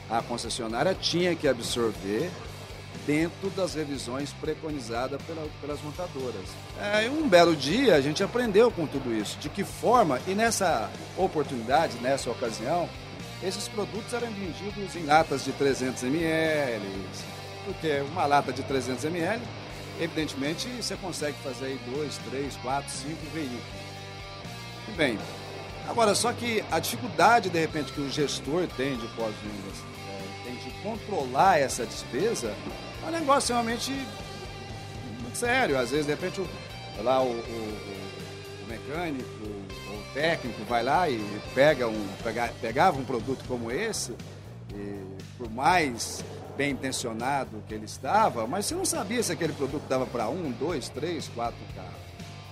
a 0.10 0.22
concessionária 0.22 0.94
tinha 0.94 1.36
que 1.36 1.48
absorver 1.48 2.30
dentro 3.06 3.50
das 3.52 3.74
revisões 3.74 4.34
preconizadas 4.34 5.22
pela, 5.24 5.48
pelas 5.60 5.82
montadoras. 5.82 6.46
É, 6.80 7.10
um 7.10 7.28
belo 7.28 7.56
dia 7.56 7.96
a 7.96 8.02
gente 8.02 8.24
aprendeu 8.24 8.70
com 8.70 8.86
tudo 8.86 9.14
isso, 9.14 9.38
de 9.40 9.50
que 9.50 9.64
forma, 9.64 10.20
e 10.28 10.34
nessa 10.34 10.90
oportunidade, 11.18 11.98
nessa 11.98 12.30
ocasião, 12.30 12.90
esses 13.42 13.68
produtos 13.68 14.14
eram 14.14 14.28
vendidos 14.28 14.96
em 14.96 15.06
latas 15.06 15.44
de 15.44 15.52
300 15.54 16.04
ml, 16.04 16.86
porque 17.66 18.04
uma 18.12 18.26
lata 18.26 18.52
de 18.52 18.62
300 18.62 19.06
ml, 19.06 19.42
evidentemente, 20.02 20.68
você 20.68 20.96
consegue 20.96 21.38
fazer 21.44 21.66
aí 21.66 21.80
dois, 21.94 22.18
três, 22.30 22.58
quatro, 22.58 22.92
cinco 22.92 23.24
veículos. 23.34 23.64
E 24.88 24.92
bem, 24.94 25.20
agora 25.88 26.16
só 26.16 26.34
que 26.34 26.64
a 26.72 26.80
dificuldade 26.80 27.50
de 27.50 27.60
repente 27.60 27.94
que 27.94 28.02
o 28.02 28.10
gestor 28.10 28.68
tem 28.76 28.98
de 28.98 29.08
pós-vendas, 29.10 29.78
é, 30.10 30.44
tem 30.44 30.56
de 30.56 30.72
controlar 30.82 31.60
essa 31.60 31.86
despesa, 31.86 32.54
é 33.04 33.08
um 33.08 33.12
negócio 33.12 33.54
realmente 33.54 33.92
muito 35.22 35.38
sério. 35.38 35.78
Às 35.78 35.92
vezes, 35.92 36.08
de 36.08 36.12
repente, 36.12 36.42
o, 36.42 36.48
lá 37.04 37.22
o, 37.22 37.28
o, 37.28 37.34
o 38.64 38.68
mecânico, 38.68 39.30
o 39.44 40.14
técnico 40.14 40.64
vai 40.66 40.84
lá 40.84 41.08
e 41.08 41.24
pega 41.54 41.88
um, 41.88 42.08
pega, 42.24 42.54
pegava 42.60 43.00
um 43.00 43.06
produto 43.06 43.44
como 43.48 43.72
esse, 43.72 44.14
e 44.74 45.06
por 45.38 45.50
mais 45.52 46.24
bem 46.62 46.74
intencionado 46.74 47.64
que 47.68 47.74
ele 47.74 47.86
estava, 47.86 48.46
mas 48.46 48.68
você 48.68 48.76
não 48.76 48.86
sabia 48.86 49.24
se 49.24 49.32
aquele 49.32 49.52
produto 49.52 49.82
dava 49.90 50.06
para 50.06 50.30
um, 50.30 50.52
dois, 50.52 50.90
três, 50.90 51.28
quatro 51.30 51.58
carros. 51.76 51.90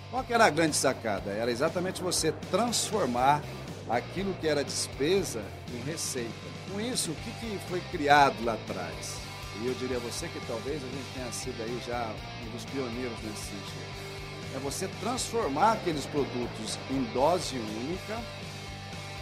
Qual 0.10 0.24
que 0.24 0.34
era 0.34 0.46
a 0.46 0.50
grande 0.50 0.76
sacada? 0.76 1.30
Era 1.30 1.52
exatamente 1.52 2.02
você 2.02 2.32
transformar 2.50 3.44
aquilo 3.88 4.34
que 4.42 4.48
era 4.48 4.64
despesa 4.64 5.44
em 5.72 5.88
receita. 5.88 6.34
Com 6.72 6.82
isso, 6.82 7.12
o 7.12 7.16
que, 7.18 7.32
que 7.34 7.60
foi 7.70 7.80
criado 7.92 8.44
lá 8.44 8.54
atrás? 8.54 9.18
E 9.62 9.68
eu 9.68 9.76
diria 9.76 9.98
a 9.98 10.00
você 10.00 10.28
que 10.28 10.40
talvez 10.48 10.78
a 10.78 10.88
gente 10.88 11.14
tenha 11.14 11.32
sido 11.32 11.62
aí 11.62 11.80
já 11.86 12.12
um 12.48 12.50
dos 12.50 12.66
pioneiros 12.66 13.18
nesse 13.24 13.44
sentido. 13.44 14.56
É 14.56 14.58
você 14.58 14.88
transformar 15.02 15.74
aqueles 15.74 16.08
produtos 16.08 16.80
em 16.90 17.04
dose 17.14 17.56
única 17.58 18.18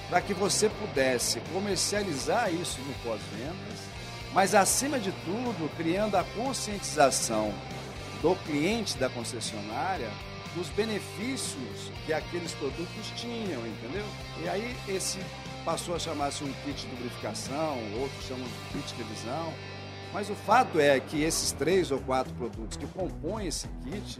para 0.10 0.22
que 0.22 0.34
você 0.34 0.70
pudesse 0.70 1.40
comercializar 1.54 2.54
isso 2.54 2.80
no 2.82 2.94
pós-vendas, 3.04 3.80
mas 4.34 4.56
acima 4.56 5.00
de 5.00 5.12
tudo, 5.26 5.70
criando 5.76 6.16
a 6.16 6.24
conscientização 6.24 7.54
do 8.22 8.36
cliente 8.46 8.98
da 8.98 9.10
concessionária 9.10 10.10
dos 10.56 10.70
benefícios 10.70 11.92
que 12.06 12.14
aqueles 12.14 12.54
produtos 12.54 13.12
tinham, 13.16 13.66
entendeu? 13.66 14.06
E 14.44 14.50
aí 14.50 14.76
esse 14.88 15.20
passou 15.64 15.96
a 15.96 16.00
chamar-se 16.00 16.44
um 16.44 16.54
kit 16.64 16.86
de 16.86 16.96
lubrificação, 16.96 17.78
outros 18.00 18.26
chamam 18.26 18.46
de 18.46 18.80
kit 18.80 18.96
de 18.96 19.04
revisão. 19.04 19.54
Mas 20.14 20.30
o 20.30 20.36
fato 20.36 20.80
é 20.80 21.00
que 21.00 21.22
esses 21.22 21.52
três 21.52 21.92
ou 21.92 22.00
quatro 22.00 22.34
produtos 22.34 22.78
que 22.78 22.88
compõem 22.88 23.48
esse 23.48 23.68
kit, 23.84 24.20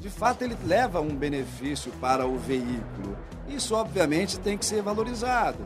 de 0.00 0.08
fato 0.08 0.42
ele 0.42 0.56
leva 0.66 1.00
um 1.00 1.14
benefício 1.14 1.92
para 2.00 2.26
o 2.26 2.38
veículo. 2.38 3.16
Isso 3.46 3.74
obviamente 3.74 4.38
tem 4.38 4.56
que 4.56 4.64
ser 4.64 4.82
valorizado. 4.82 5.58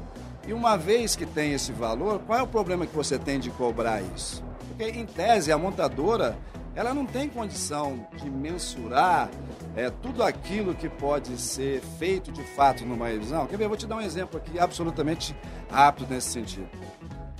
E 0.47 0.53
uma 0.53 0.77
vez 0.77 1.17
que 1.17 1.25
tem 1.25 1.53
esse 1.53 1.73
valor, 1.73 2.21
qual 2.27 2.39
é 2.39 2.43
o 2.43 2.47
problema 2.47 2.87
que 2.87 2.95
você 2.95 3.19
tem 3.19 3.39
de 3.39 3.51
cobrar 3.51 4.03
isso? 4.15 4.43
Porque 4.69 4.85
em 4.85 5.07
tese 5.07 5.53
a 5.53 5.57
montadora 5.57 6.37
ela 6.75 6.93
não 6.93 7.07
tem 7.07 7.29
condição 7.29 8.07
de 8.17 8.29
mensurar 8.29 9.31
é, 9.77 9.89
tudo 9.91 10.23
aquilo 10.23 10.75
que 10.75 10.89
pode 10.89 11.39
ser 11.39 11.81
feito 11.99 12.33
de 12.33 12.43
fato 12.43 12.85
numa 12.85 13.07
revisão. 13.07 13.47
Quer 13.47 13.57
ver? 13.57 13.65
Eu 13.65 13.69
vou 13.69 13.79
te 13.79 13.87
dar 13.87 13.97
um 13.97 14.01
exemplo 14.01 14.39
aqui 14.39 14.59
absolutamente 14.59 15.37
rápido 15.71 16.11
nesse 16.11 16.31
sentido. 16.31 16.69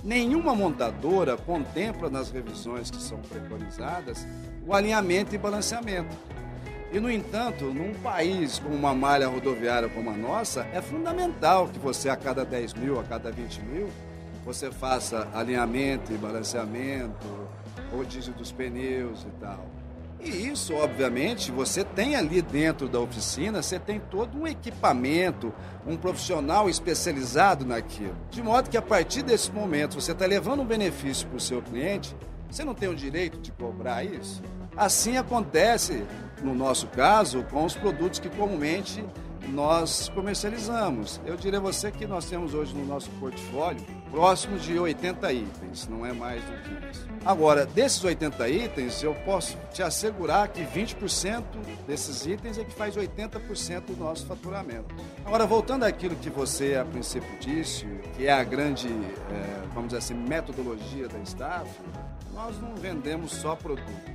Nenhuma 0.03 0.55
montadora 0.55 1.35
contempla 1.35 2.09
nas 2.09 2.29
revisões 2.29 2.89
que 2.89 3.01
são 3.01 3.17
preconizadas 3.19 4.25
o 4.65 4.73
alinhamento 4.73 5.35
e 5.35 5.37
balanceamento. 5.37 6.15
E, 6.95 6.99
no 7.01 7.11
entanto, 7.11 7.65
num 7.65 7.93
país 7.95 8.57
com 8.57 8.69
uma 8.69 8.95
malha 8.95 9.27
rodoviária 9.27 9.89
como 9.89 10.09
a 10.09 10.13
nossa, 10.13 10.65
é 10.71 10.81
fundamental 10.81 11.67
que 11.67 11.77
você, 11.77 12.07
a 12.07 12.15
cada 12.15 12.45
10 12.45 12.73
mil, 12.75 12.97
a 12.97 13.03
cada 13.03 13.29
20 13.29 13.61
mil, 13.63 13.89
você 14.45 14.71
faça 14.71 15.27
alinhamento 15.33 16.13
e 16.13 16.17
balanceamento, 16.17 17.27
rodízio 17.91 18.31
dos 18.31 18.53
pneus 18.53 19.23
e 19.23 19.41
tal. 19.41 19.65
E 20.21 20.47
isso, 20.47 20.73
obviamente, 20.73 21.51
você 21.51 21.83
tem 21.83 22.15
ali 22.15 22.41
dentro 22.41 22.87
da 22.87 23.01
oficina, 23.01 23.61
você 23.61 23.77
tem 23.77 23.99
todo 23.99 24.39
um 24.39 24.47
equipamento, 24.47 25.53
um 25.85 25.97
profissional 25.97 26.69
especializado 26.69 27.65
naquilo. 27.65 28.15
De 28.31 28.41
modo 28.41 28.69
que 28.69 28.77
a 28.77 28.81
partir 28.81 29.21
desse 29.21 29.51
momento 29.51 29.99
você 29.99 30.13
está 30.13 30.25
levando 30.25 30.61
um 30.61 30.65
benefício 30.65 31.27
para 31.27 31.35
o 31.35 31.41
seu 31.41 31.61
cliente, 31.61 32.15
você 32.49 32.63
não 32.63 32.73
tem 32.73 32.87
o 32.87 32.95
direito 32.95 33.37
de 33.37 33.51
cobrar 33.51 34.05
isso? 34.05 34.41
Assim 34.77 35.17
acontece, 35.17 36.05
no 36.45 36.53
nosso 36.53 36.87
caso, 36.87 37.43
com 37.49 37.65
os 37.65 37.73
produtos 37.73 38.19
que 38.19 38.29
comumente 38.29 39.03
nós 39.49 40.09
comercializamos. 40.09 41.19
Eu 41.25 41.35
diria 41.35 41.59
a 41.59 41.61
você 41.61 41.91
que 41.91 42.05
nós 42.05 42.25
temos 42.25 42.53
hoje 42.53 42.73
no 42.73 42.85
nosso 42.85 43.09
portfólio 43.11 43.83
próximos 44.11 44.63
de 44.63 44.77
80 44.79 45.33
itens, 45.33 45.87
não 45.87 46.05
é 46.05 46.13
mais 46.13 46.41
do 46.43 46.51
que 46.63 46.89
isso. 46.89 47.07
Agora, 47.25 47.65
desses 47.65 48.03
80 48.03 48.47
itens, 48.47 49.03
eu 49.03 49.13
posso 49.25 49.57
te 49.73 49.83
assegurar 49.83 50.47
que 50.47 50.61
20% 50.61 51.43
desses 51.85 52.25
itens 52.25 52.57
é 52.57 52.63
que 52.63 52.73
faz 52.73 52.95
80% 52.95 53.85
do 53.87 53.97
nosso 53.97 54.25
faturamento. 54.25 54.95
Agora, 55.25 55.45
voltando 55.45 55.83
àquilo 55.83 56.15
que 56.15 56.29
você 56.29 56.75
a 56.75 56.85
princípio 56.85 57.29
disse, 57.39 57.85
que 58.15 58.27
é 58.27 58.31
a 58.31 58.43
grande, 58.43 58.87
é, 58.87 59.67
vamos 59.73 59.89
dizer 59.89 59.97
assim, 59.97 60.13
metodologia 60.13 61.07
da 61.07 61.19
staff, 61.19 61.69
nós 62.33 62.59
não 62.59 62.75
vendemos 62.75 63.31
só 63.31 63.55
produto. 63.55 64.14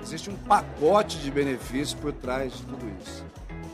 Existe 0.00 0.30
um 0.30 0.36
pacote 0.36 1.18
de 1.18 1.30
benefícios 1.30 1.94
por 1.94 2.12
trás 2.12 2.52
de 2.52 2.62
tudo 2.62 2.86
isso. 3.02 3.24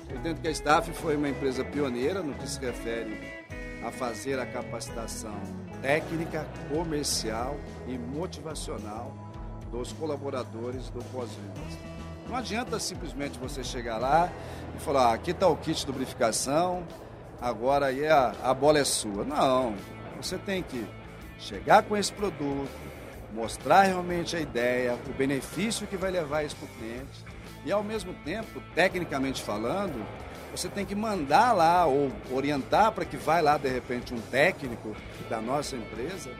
Eu 0.09 0.17
entendo 0.17 0.41
que 0.41 0.49
a 0.49 0.51
staff 0.51 0.93
foi 0.93 1.17
uma 1.17 1.29
empresa 1.29 1.65
pioneira 1.65 2.23
no 2.23 2.35
que 2.35 2.49
se 2.49 2.61
refere 2.61 3.43
a 3.85 3.91
fazer 3.91 4.39
a 4.39 4.47
capacitação 4.47 5.35
técnica, 5.81 6.47
comercial 6.73 7.57
e 7.87 7.99
motivacional 7.99 9.13
dos 9.71 9.93
colaboradores 9.93 10.89
do 10.91 11.03
pós-vendas. 11.07 11.79
Não 12.29 12.37
adianta 12.37 12.79
simplesmente 12.79 13.39
você 13.39 13.65
chegar 13.65 13.99
lá 13.99 14.31
e 14.77 14.81
falar, 14.81 15.11
ah, 15.11 15.15
aqui 15.15 15.33
está 15.33 15.49
o 15.49 15.57
kit 15.57 15.81
de 15.81 15.87
lubrificação, 15.87 16.85
agora 17.41 17.87
aí 17.87 18.07
a, 18.07 18.33
a 18.43 18.55
bola 18.55 18.79
é 18.79 18.85
sua. 18.85 19.25
Não, 19.25 19.75
você 20.21 20.39
tem 20.39 20.63
que 20.63 20.87
chegar 21.39 21.83
com 21.83 21.97
esse 21.97 22.13
produto, 22.13 22.71
mostrar 23.33 23.83
realmente 23.83 24.37
a 24.37 24.41
ideia, 24.41 24.99
o 25.07 25.13
benefício 25.13 25.87
que 25.87 25.97
vai 25.97 26.11
levar 26.11 26.45
isso 26.45 26.57
para 26.57 26.67
o 26.67 26.79
cliente 26.79 27.25
e 27.65 27.73
ao 27.73 27.83
mesmo 27.83 28.13
tempo, 28.25 28.63
tecnicamente 28.75 29.43
falando, 29.43 30.05
você 30.51 30.69
tem 30.69 30.85
que 30.85 30.95
mandar 30.95 31.53
lá 31.53 31.87
ou 31.87 32.13
orientar 32.31 32.93
para 32.93 33.05
que 33.05 33.17
vai 33.17 33.41
lá 33.41 33.57
de 33.57 33.69
repente 33.69 34.13
um 34.13 34.21
técnico 34.21 34.95
da 35.31 35.41
nossa 35.41 35.77
empresa 35.77 36.31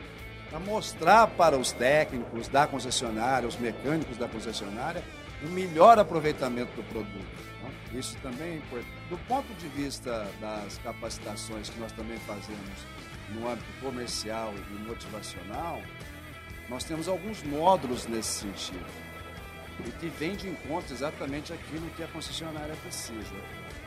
para 0.51 0.61
mostrar 0.61 1.29
para 1.29 1.57
os 1.57 1.73
técnicos 1.73 2.47
da 2.49 2.67
concessionária, 2.67 3.49
os 3.49 3.57
mecânicos 3.57 4.19
da 4.19 4.29
concessionária, 4.29 5.03
o 5.43 5.49
melhor 5.49 5.99
aproveitamento 5.99 6.73
do 6.77 6.83
produto. 6.83 7.43
Né? 7.63 7.73
Isso 7.95 8.19
também 8.23 8.53
é 8.53 8.57
importante. 8.57 8.93
Do 9.09 9.17
ponto 9.27 9.55
de 9.55 9.69
vista 9.69 10.29
das 10.41 10.77
capacitações 10.79 11.71
que 11.71 11.81
nós 11.81 11.91
também 11.93 12.19
fazemos 12.19 12.87
no 13.31 13.49
âmbito 13.49 13.73
comercial 13.81 14.53
e 14.71 14.75
motivacional, 14.83 15.81
nós 16.73 16.85
temos 16.85 17.07
alguns 17.07 17.43
módulos 17.43 18.07
nesse 18.07 18.41
sentido 18.41 18.87
e 19.87 19.91
que 19.93 20.09
vem 20.09 20.35
de 20.35 20.49
encontro 20.49 20.95
exatamente 20.95 21.53
aquilo 21.53 21.89
que 21.91 22.03
a 22.03 22.07
concessionária 22.09 22.75
precisa. 22.77 23.35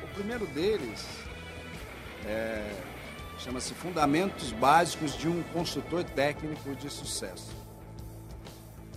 O 0.03 0.07
primeiro 0.13 0.45
deles 0.47 1.03
é, 2.27 2.71
chama-se 3.39 3.73
Fundamentos 3.73 4.51
Básicos 4.51 5.17
de 5.17 5.27
um 5.27 5.41
Consultor 5.51 6.03
Técnico 6.03 6.75
de 6.75 6.87
Sucesso. 6.89 7.55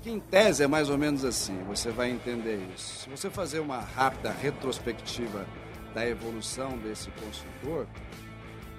Que 0.03 0.11
em 0.11 0.21
tese 0.21 0.63
é 0.63 0.67
mais 0.67 0.91
ou 0.91 0.99
menos 0.99 1.25
assim, 1.25 1.57
você 1.65 1.91
vai 1.91 2.11
entender 2.11 2.61
isso. 2.75 3.05
Se 3.05 3.09
você 3.09 3.31
fazer 3.31 3.61
uma 3.61 3.81
rápida 3.81 4.31
retrospectiva 4.31 5.47
da 5.95 6.07
evolução 6.07 6.77
desse 6.77 7.11
consultor, 7.13 7.87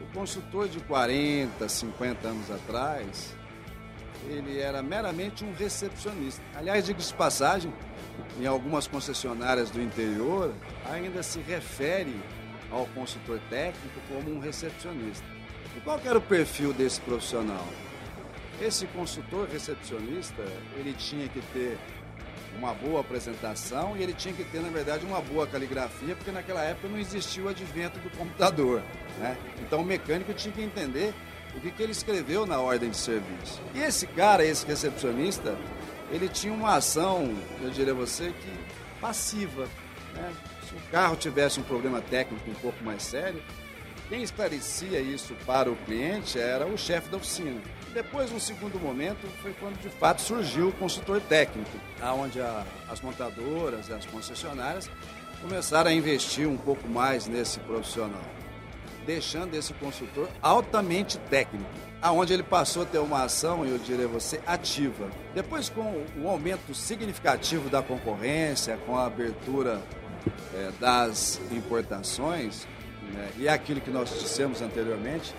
o 0.02 0.14
consultor 0.14 0.68
de 0.70 0.80
40, 0.82 1.68
50 1.68 2.28
anos 2.28 2.52
atrás, 2.52 3.39
ele 4.28 4.60
era 4.60 4.82
meramente 4.82 5.44
um 5.44 5.54
recepcionista. 5.54 6.42
Aliás, 6.56 6.86
diga 6.86 7.00
de 7.00 7.14
passagem, 7.14 7.74
em 8.40 8.46
algumas 8.46 8.88
concessionárias 8.88 9.70
do 9.70 9.82
interior, 9.82 10.54
ainda 10.92 11.24
se 11.24 11.40
refere 11.40 12.16
ao 12.72 12.86
consultor 12.88 13.40
técnico 13.50 14.00
como 14.08 14.36
um 14.36 14.40
recepcionista. 14.40 15.26
E 15.76 15.82
qual 15.82 16.00
era 16.04 16.18
o 16.18 16.22
perfil 16.22 16.74
desse 16.74 17.00
profissional? 17.02 17.66
Esse 18.62 18.86
consultor 18.88 19.48
recepcionista, 19.48 20.44
ele 20.76 20.94
tinha 20.94 21.28
que 21.30 21.42
ter 21.54 21.78
uma 22.58 22.74
boa 22.74 23.02
apresentação 23.02 23.96
e 23.96 24.04
ele 24.04 24.14
tinha 24.14 24.34
que 24.34 24.44
ter, 24.44 24.60
na 24.60 24.70
verdade, 24.70 25.06
uma 25.06 25.22
boa 25.22 25.48
caligrafia, 25.48 26.16
porque 26.16 26.32
naquela 26.32 26.62
época 26.64 26.88
não 26.88 26.98
existia 26.98 27.44
o 27.44 27.48
advento 27.48 28.00
do 28.00 28.10
computador. 28.18 28.82
Né? 29.18 29.38
Então 29.62 29.82
o 29.82 29.86
mecânico 29.86 30.34
tinha 30.34 30.54
que 30.54 30.62
entender 30.62 31.14
o 31.56 31.60
que, 31.60 31.72
que 31.72 31.84
ele 31.84 31.92
escreveu 31.92 32.46
na 32.46 32.60
ordem 32.60 32.90
de 32.90 32.98
serviço. 32.98 33.62
E 33.74 33.80
esse 33.80 34.08
cara, 34.08 34.46
esse 34.46 34.66
recepcionista, 34.66 35.58
ele 36.12 36.28
tinha 36.30 36.54
uma 36.54 36.76
ação, 36.76 37.34
eu 37.62 37.70
diria 37.70 37.94
a 37.94 37.96
você, 37.96 38.32
que 38.32 39.00
passiva. 39.00 39.68
Né? 40.14 40.34
Se 40.68 40.76
o 40.76 40.92
carro 40.92 41.16
tivesse 41.16 41.60
um 41.60 41.64
problema 41.64 42.02
técnico 42.02 42.50
um 42.50 42.56
pouco 42.56 42.84
mais 42.84 43.04
sério, 43.04 43.42
quem 44.10 44.24
esclarecia 44.24 45.00
isso 45.00 45.36
para 45.46 45.72
o 45.72 45.76
cliente 45.76 46.40
era 46.40 46.66
o 46.66 46.78
chefe 46.78 47.10
da 47.10 47.18
oficina. 47.18 47.62
Depois, 47.94 48.32
um 48.32 48.40
segundo 48.40 48.80
momento, 48.80 49.28
foi 49.42 49.54
quando 49.54 49.80
de 49.80 49.90
fato 49.90 50.22
surgiu 50.22 50.70
o 50.70 50.72
consultor 50.74 51.22
técnico, 51.22 51.78
onde 52.18 52.40
as 52.90 53.02
montadoras 53.02 53.88
e 53.88 53.94
as 53.94 54.06
concessionárias 54.06 54.90
começaram 55.42 55.90
a 55.90 55.94
investir 55.94 56.48
um 56.48 56.58
pouco 56.58 56.88
mais 56.88 57.28
nesse 57.28 57.60
profissional, 57.62 58.24
deixando 59.10 59.56
esse 59.56 59.74
consultor 59.74 60.30
altamente 60.40 61.18
técnico, 61.32 61.66
aonde 62.00 62.32
ele 62.32 62.44
passou 62.44 62.84
a 62.84 62.86
ter 62.86 63.00
uma 63.00 63.24
ação, 63.24 63.66
eu 63.66 63.80
diria 63.80 64.08
você, 64.08 64.40
ativa. 64.46 65.10
Depois, 65.34 65.68
com 65.68 66.06
o 66.22 66.30
aumento 66.30 66.76
significativo 66.76 67.72
da 67.72 67.82
concorrência, 67.82 68.78
com 68.86 68.96
a 68.96 69.08
abertura 69.08 69.82
é, 70.54 70.70
das 70.80 71.42
importações, 71.52 72.68
né? 73.12 73.32
E 73.40 73.48
é 73.48 73.52
aquilo 73.52 73.82
que 73.82 73.90
nós 73.90 74.12
dissemos 74.12 74.62
anteriormente, 74.62 75.34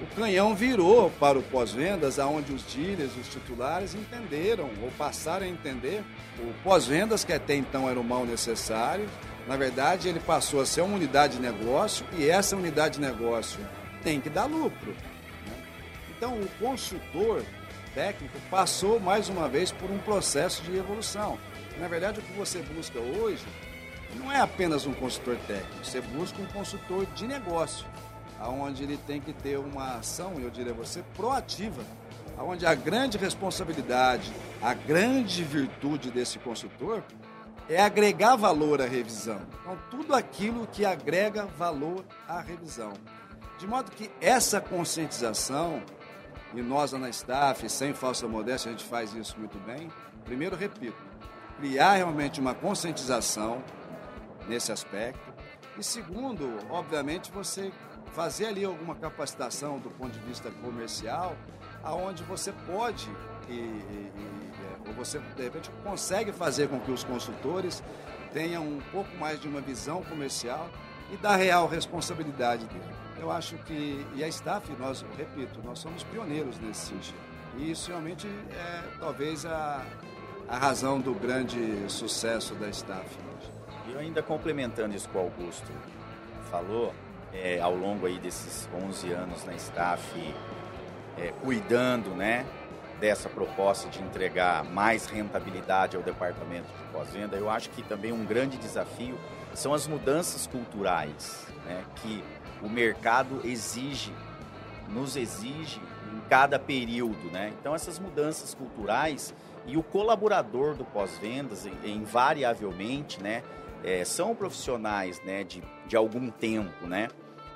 o 0.00 0.06
canhão 0.14 0.54
virou 0.54 1.10
para 1.18 1.38
o 1.38 1.42
pós-vendas, 1.42 2.18
aonde 2.18 2.52
os 2.52 2.62
dealers, 2.62 3.16
os 3.16 3.28
titulares 3.28 3.94
entenderam 3.94 4.70
ou 4.82 4.90
passaram 4.98 5.46
a 5.46 5.48
entender 5.48 6.04
o 6.38 6.52
pós-vendas, 6.62 7.24
que 7.24 7.32
até 7.32 7.54
então 7.54 7.88
era 7.88 7.98
o 7.98 8.04
mal 8.04 8.26
necessário. 8.26 9.08
Na 9.46 9.56
verdade, 9.56 10.08
ele 10.08 10.20
passou 10.20 10.60
a 10.60 10.66
ser 10.66 10.82
uma 10.82 10.96
unidade 10.96 11.36
de 11.36 11.42
negócio 11.42 12.04
e 12.18 12.28
essa 12.28 12.56
unidade 12.56 12.94
de 12.94 13.00
negócio 13.00 13.58
tem 14.02 14.20
que 14.20 14.28
dar 14.28 14.44
lucro. 14.44 14.90
Né? 14.90 15.64
Então, 16.14 16.34
o 16.34 16.48
consultor 16.58 17.42
técnico 17.94 18.38
passou 18.50 19.00
mais 19.00 19.30
uma 19.30 19.48
vez 19.48 19.72
por 19.72 19.90
um 19.90 19.98
processo 19.98 20.62
de 20.62 20.76
evolução. 20.76 21.38
Na 21.78 21.88
verdade, 21.88 22.20
o 22.20 22.22
que 22.22 22.32
você 22.32 22.60
busca 22.60 22.98
hoje 22.98 23.44
não 24.14 24.30
é 24.30 24.40
apenas 24.40 24.84
um 24.84 24.92
consultor 24.92 25.36
técnico, 25.46 25.84
você 25.84 26.00
busca 26.00 26.40
um 26.40 26.46
consultor 26.46 27.06
de 27.14 27.26
negócio, 27.26 27.86
aonde 28.40 28.82
ele 28.82 28.96
tem 28.96 29.20
que 29.20 29.32
ter 29.32 29.58
uma 29.58 29.96
ação, 29.96 30.34
eu 30.38 30.50
diria 30.50 30.72
você, 30.72 31.02
proativa, 31.14 31.82
aonde 32.36 32.66
a 32.66 32.74
grande 32.74 33.16
responsabilidade, 33.16 34.32
a 34.62 34.74
grande 34.74 35.42
virtude 35.42 36.10
desse 36.10 36.38
consultor 36.38 37.02
é 37.68 37.80
agregar 37.82 38.36
valor 38.36 38.80
à 38.80 38.86
revisão. 38.86 39.40
Então, 39.60 39.78
tudo 39.90 40.14
aquilo 40.14 40.66
que 40.68 40.84
agrega 40.84 41.46
valor 41.46 42.04
à 42.28 42.40
revisão. 42.40 42.92
De 43.58 43.66
modo 43.66 43.90
que 43.90 44.10
essa 44.20 44.60
conscientização, 44.60 45.82
e 46.54 46.62
nós 46.62 46.92
na 46.92 47.08
staff, 47.08 47.68
sem 47.68 47.92
falsa 47.92 48.28
modéstia, 48.28 48.68
a 48.68 48.72
gente 48.72 48.84
faz 48.84 49.14
isso 49.14 49.36
muito 49.38 49.58
bem. 49.66 49.90
Primeiro, 50.24 50.54
repito, 50.56 50.96
criar 51.58 51.94
realmente 51.94 52.40
uma 52.40 52.54
conscientização 52.54 53.62
nesse 54.48 54.70
aspecto. 54.70 55.25
E 55.78 55.84
segundo, 55.84 56.58
obviamente, 56.70 57.30
você 57.30 57.70
fazer 58.12 58.46
ali 58.46 58.64
alguma 58.64 58.94
capacitação 58.94 59.78
do 59.78 59.90
ponto 59.90 60.12
de 60.12 60.20
vista 60.20 60.50
comercial, 60.62 61.36
aonde 61.84 62.22
você 62.22 62.52
pode 62.66 63.08
e, 63.48 63.52
e, 63.52 63.54
e, 63.54 64.50
é, 64.86 64.88
ou 64.88 64.94
você 64.94 65.18
de 65.18 65.42
repente 65.42 65.70
consegue 65.84 66.32
fazer 66.32 66.68
com 66.68 66.80
que 66.80 66.90
os 66.90 67.04
consultores 67.04 67.82
tenham 68.32 68.64
um 68.64 68.80
pouco 68.90 69.14
mais 69.18 69.40
de 69.40 69.46
uma 69.46 69.60
visão 69.60 70.02
comercial 70.04 70.68
e 71.12 71.16
da 71.18 71.36
real 71.36 71.68
responsabilidade 71.68 72.64
dele. 72.66 72.94
Eu 73.18 73.30
acho 73.30 73.56
que, 73.58 74.04
e 74.14 74.24
a 74.24 74.28
staff, 74.28 74.70
nós, 74.78 75.04
repito, 75.16 75.60
nós 75.62 75.78
somos 75.78 76.02
pioneiros 76.04 76.58
nesse 76.58 76.86
sentido. 76.86 77.18
E 77.58 77.70
isso 77.70 77.90
realmente 77.90 78.26
é 78.26 78.82
talvez 78.98 79.46
a, 79.46 79.84
a 80.48 80.58
razão 80.58 81.00
do 81.00 81.14
grande 81.14 81.84
sucesso 81.88 82.54
da 82.54 82.68
staff 82.68 83.06
eu 83.18 83.55
ainda 83.98 84.22
complementando 84.22 84.94
isso 84.94 85.08
que 85.08 85.16
o 85.16 85.20
Augusto 85.20 85.70
falou, 86.50 86.92
é, 87.32 87.60
ao 87.60 87.74
longo 87.74 88.06
aí 88.06 88.18
desses 88.18 88.68
11 88.74 89.12
anos 89.12 89.44
na 89.44 89.54
staff, 89.54 90.34
é, 91.18 91.32
cuidando, 91.42 92.10
né, 92.10 92.46
dessa 93.00 93.28
proposta 93.28 93.88
de 93.88 94.02
entregar 94.02 94.64
mais 94.64 95.06
rentabilidade 95.06 95.96
ao 95.96 96.02
departamento 96.02 96.66
de 96.66 96.92
pós-venda, 96.92 97.36
eu 97.36 97.50
acho 97.50 97.68
que 97.70 97.82
também 97.82 98.12
um 98.12 98.24
grande 98.24 98.56
desafio 98.56 99.18
são 99.54 99.74
as 99.74 99.86
mudanças 99.86 100.46
culturais, 100.46 101.46
né, 101.66 101.84
que 101.96 102.24
o 102.62 102.68
mercado 102.68 103.40
exige, 103.44 104.12
nos 104.88 105.16
exige 105.16 105.80
em 106.12 106.20
cada 106.28 106.58
período, 106.58 107.30
né? 107.30 107.52
Então 107.60 107.74
essas 107.74 107.98
mudanças 107.98 108.54
culturais 108.54 109.34
e 109.66 109.76
o 109.76 109.82
colaborador 109.82 110.74
do 110.74 110.84
pós-vendas, 110.84 111.66
invariavelmente, 111.84 113.22
né, 113.22 113.42
é, 113.84 114.04
são 114.04 114.34
profissionais 114.34 115.20
né, 115.24 115.44
de, 115.44 115.62
de 115.86 115.96
algum 115.96 116.30
tempo, 116.30 116.86
né? 116.86 117.08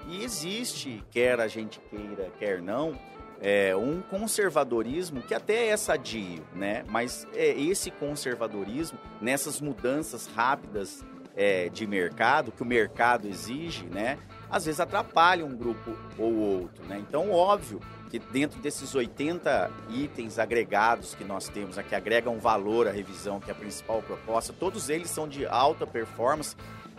E 0.08 0.24
existe, 0.24 1.04
quer 1.10 1.40
a 1.40 1.46
gente 1.46 1.78
queira, 1.90 2.30
quer 2.38 2.62
não, 2.62 2.98
é, 3.40 3.74
um 3.74 4.00
conservadorismo 4.02 5.22
que 5.22 5.34
até 5.34 5.68
é 5.68 5.76
sadio, 5.76 6.42
né? 6.54 6.84
Mas 6.88 7.26
é 7.34 7.50
esse 7.50 7.90
conservadorismo 7.90 8.98
nessas 9.20 9.60
mudanças 9.60 10.26
rápidas 10.26 11.04
é, 11.36 11.68
de 11.68 11.86
mercado 11.86 12.52
que 12.52 12.62
o 12.62 12.66
mercado 12.66 13.26
exige, 13.28 13.86
né? 13.86 14.18
Às 14.50 14.66
vezes 14.66 14.80
atrapalha 14.80 15.44
um 15.44 15.56
grupo 15.56 15.96
ou 16.18 16.34
outro, 16.34 16.84
né? 16.86 16.98
Então, 16.98 17.30
óbvio 17.30 17.80
que 18.10 18.18
dentro 18.18 18.60
desses 18.60 18.94
80 18.94 19.70
itens 19.88 20.38
agregados 20.38 21.14
que 21.14 21.22
nós 21.22 21.48
temos, 21.48 21.76
que 21.78 21.94
agregam 21.94 22.38
valor 22.38 22.88
à 22.88 22.90
revisão, 22.90 23.38
que 23.38 23.50
é 23.50 23.52
a 23.52 23.56
principal 23.56 24.02
proposta, 24.02 24.52
todos 24.52 24.90
eles 24.90 25.08
são 25.08 25.28
de 25.28 25.46
alta 25.46 25.86
performance 25.86 26.56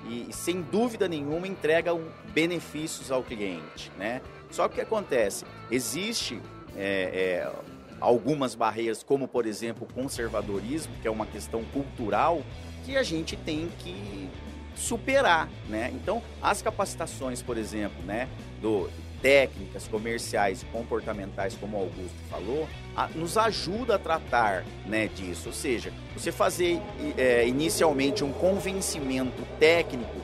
e, 0.07 0.27
e 0.29 0.33
sem 0.33 0.61
dúvida 0.61 1.09
nenhuma 1.09 1.47
entregam 1.47 2.01
benefícios 2.33 3.11
ao 3.11 3.21
cliente, 3.21 3.91
né? 3.97 4.21
Só 4.49 4.67
que 4.67 4.73
o 4.73 4.75
que 4.75 4.81
acontece? 4.81 5.45
Existe 5.69 6.41
é, 6.75 7.43
é, 7.43 7.51
algumas 7.99 8.55
barreiras, 8.55 9.03
como 9.03 9.27
por 9.27 9.45
exemplo 9.45 9.87
o 9.89 9.93
conservadorismo, 9.93 10.93
que 11.01 11.07
é 11.07 11.11
uma 11.11 11.25
questão 11.25 11.63
cultural, 11.65 12.41
que 12.85 12.95
a 12.95 13.03
gente 13.03 13.35
tem 13.35 13.69
que 13.79 14.29
superar, 14.75 15.49
né? 15.67 15.91
Então, 15.93 16.23
as 16.41 16.61
capacitações, 16.61 17.41
por 17.41 17.57
exemplo, 17.57 18.01
né, 18.03 18.29
do 18.61 18.89
técnicas 19.21 19.87
comerciais 19.87 20.63
e 20.63 20.65
comportamentais, 20.65 21.55
como 21.55 21.77
o 21.77 21.81
Augusto 21.81 22.17
falou, 22.29 22.67
a, 22.95 23.07
nos 23.09 23.37
ajuda 23.37 23.95
a 23.95 23.99
tratar 23.99 24.65
né, 24.85 25.07
disso. 25.07 25.49
Ou 25.49 25.53
seja, 25.53 25.93
você 26.15 26.31
fazer 26.31 26.81
é, 27.17 27.47
inicialmente 27.47 28.23
um 28.23 28.31
convencimento 28.31 29.43
técnico 29.59 30.17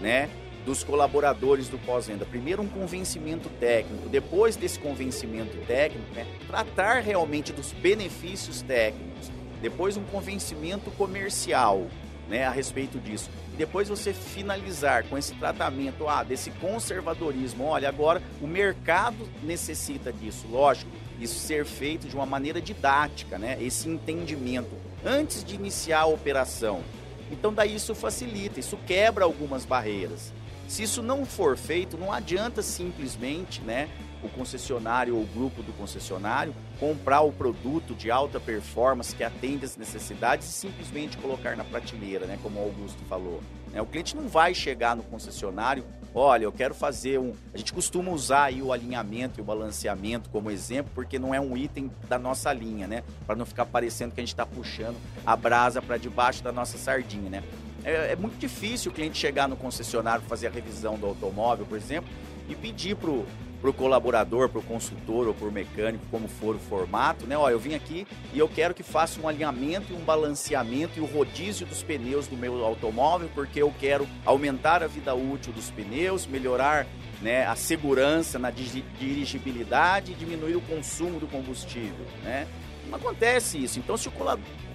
né, 0.00 0.28
dos 0.64 0.82
colaboradores 0.82 1.68
do 1.68 1.78
pós-venda. 1.78 2.24
Primeiro 2.24 2.62
um 2.62 2.68
convencimento 2.68 3.48
técnico, 3.60 4.08
depois 4.08 4.56
desse 4.56 4.78
convencimento 4.78 5.56
técnico, 5.66 6.14
né, 6.14 6.26
tratar 6.46 7.00
realmente 7.00 7.52
dos 7.52 7.72
benefícios 7.72 8.62
técnicos. 8.62 9.30
Depois 9.60 9.96
um 9.96 10.04
convencimento 10.04 10.90
comercial, 10.92 11.86
né, 12.28 12.44
a 12.46 12.50
respeito 12.50 12.98
disso. 12.98 13.30
E 13.52 13.56
depois 13.56 13.88
você 13.88 14.12
finalizar 14.12 15.04
com 15.04 15.16
esse 15.16 15.34
tratamento 15.34 16.08
ah, 16.08 16.22
desse 16.22 16.50
conservadorismo. 16.52 17.64
Olha, 17.64 17.88
agora 17.88 18.22
o 18.40 18.46
mercado 18.46 19.28
necessita 19.42 20.12
disso, 20.12 20.46
lógico. 20.50 20.90
Isso 21.20 21.38
ser 21.38 21.64
feito 21.64 22.08
de 22.08 22.16
uma 22.16 22.26
maneira 22.26 22.60
didática, 22.60 23.38
né? 23.38 23.56
Esse 23.60 23.88
entendimento 23.88 24.70
antes 25.04 25.44
de 25.44 25.54
iniciar 25.54 26.00
a 26.00 26.06
operação. 26.06 26.82
Então 27.30 27.52
daí 27.52 27.74
isso 27.74 27.94
facilita, 27.94 28.60
isso 28.60 28.76
quebra 28.86 29.24
algumas 29.24 29.64
barreiras. 29.64 30.32
Se 30.66 30.82
isso 30.82 31.02
não 31.02 31.26
for 31.26 31.56
feito, 31.56 31.98
não 31.98 32.12
adianta 32.12 32.62
simplesmente, 32.62 33.60
né, 33.60 33.88
o 34.24 34.28
concessionário 34.30 35.14
ou 35.14 35.22
o 35.22 35.26
grupo 35.26 35.62
do 35.62 35.72
concessionário 35.74 36.54
comprar 36.80 37.20
o 37.20 37.32
produto 37.32 37.94
de 37.94 38.10
alta 38.10 38.40
performance 38.40 39.14
que 39.14 39.22
atende 39.22 39.64
as 39.64 39.76
necessidades 39.76 40.48
e 40.48 40.52
simplesmente 40.52 41.16
colocar 41.18 41.56
na 41.56 41.64
prateleira, 41.64 42.26
né, 42.26 42.38
como 42.42 42.58
o 42.58 42.62
Augusto 42.62 43.02
falou. 43.04 43.40
Né? 43.72 43.80
O 43.80 43.86
cliente 43.86 44.16
não 44.16 44.28
vai 44.28 44.54
chegar 44.54 44.96
no 44.96 45.02
concessionário, 45.02 45.84
olha, 46.14 46.44
eu 46.44 46.52
quero 46.52 46.74
fazer 46.74 47.18
um. 47.18 47.32
A 47.52 47.58
gente 47.58 47.72
costuma 47.72 48.10
usar 48.10 48.44
aí 48.44 48.62
o 48.62 48.72
alinhamento 48.72 49.40
e 49.40 49.42
o 49.42 49.44
balanceamento 49.44 50.30
como 50.30 50.50
exemplo, 50.50 50.92
porque 50.94 51.18
não 51.18 51.34
é 51.34 51.40
um 51.40 51.56
item 51.56 51.90
da 52.08 52.18
nossa 52.18 52.52
linha, 52.52 52.86
né? 52.86 53.02
Para 53.26 53.34
não 53.34 53.44
ficar 53.44 53.66
parecendo 53.66 54.14
que 54.14 54.20
a 54.20 54.22
gente 54.22 54.32
está 54.32 54.46
puxando 54.46 54.96
a 55.26 55.36
brasa 55.36 55.82
para 55.82 55.96
debaixo 55.96 56.42
da 56.42 56.52
nossa 56.52 56.78
sardinha, 56.78 57.28
né? 57.28 57.42
É, 57.84 58.12
é, 58.12 58.16
muito 58.16 58.38
difícil 58.38 58.90
o 58.90 58.94
cliente 58.94 59.18
chegar 59.18 59.46
no 59.46 59.56
concessionário 59.56 60.24
fazer 60.24 60.46
a 60.46 60.50
revisão 60.50 60.96
do 60.96 61.06
automóvel, 61.06 61.66
por 61.66 61.76
exemplo, 61.76 62.08
e 62.48 62.54
pedir 62.54 62.96
para 62.96 63.10
o 63.10 63.26
para 63.64 63.70
o 63.70 63.72
colaborador, 63.72 64.50
para 64.50 64.58
o 64.58 64.62
consultor 64.62 65.26
ou 65.26 65.32
para 65.32 65.48
o 65.48 65.50
mecânico, 65.50 66.04
como 66.10 66.28
for 66.28 66.54
o 66.54 66.58
formato, 66.58 67.26
né? 67.26 67.34
Ó, 67.34 67.48
eu 67.48 67.58
vim 67.58 67.74
aqui 67.74 68.06
e 68.34 68.38
eu 68.38 68.46
quero 68.46 68.74
que 68.74 68.82
faça 68.82 69.18
um 69.18 69.26
alinhamento 69.26 69.90
e 69.90 69.96
um 69.96 70.04
balanceamento 70.04 70.98
e 70.98 71.00
o 71.00 71.06
rodízio 71.06 71.64
dos 71.64 71.82
pneus 71.82 72.26
do 72.26 72.36
meu 72.36 72.62
automóvel, 72.62 73.30
porque 73.34 73.62
eu 73.62 73.72
quero 73.80 74.06
aumentar 74.26 74.82
a 74.82 74.86
vida 74.86 75.14
útil 75.14 75.50
dos 75.50 75.70
pneus, 75.70 76.26
melhorar 76.26 76.86
né, 77.22 77.46
a 77.46 77.56
segurança 77.56 78.38
na 78.38 78.50
dirigibilidade 78.50 80.12
e 80.12 80.14
diminuir 80.14 80.56
o 80.56 80.60
consumo 80.60 81.18
do 81.18 81.26
combustível, 81.26 82.04
né? 82.22 82.46
Não 82.86 82.96
acontece 82.96 83.56
isso. 83.56 83.78
Então, 83.78 83.96
se 83.96 84.08
o 84.08 84.12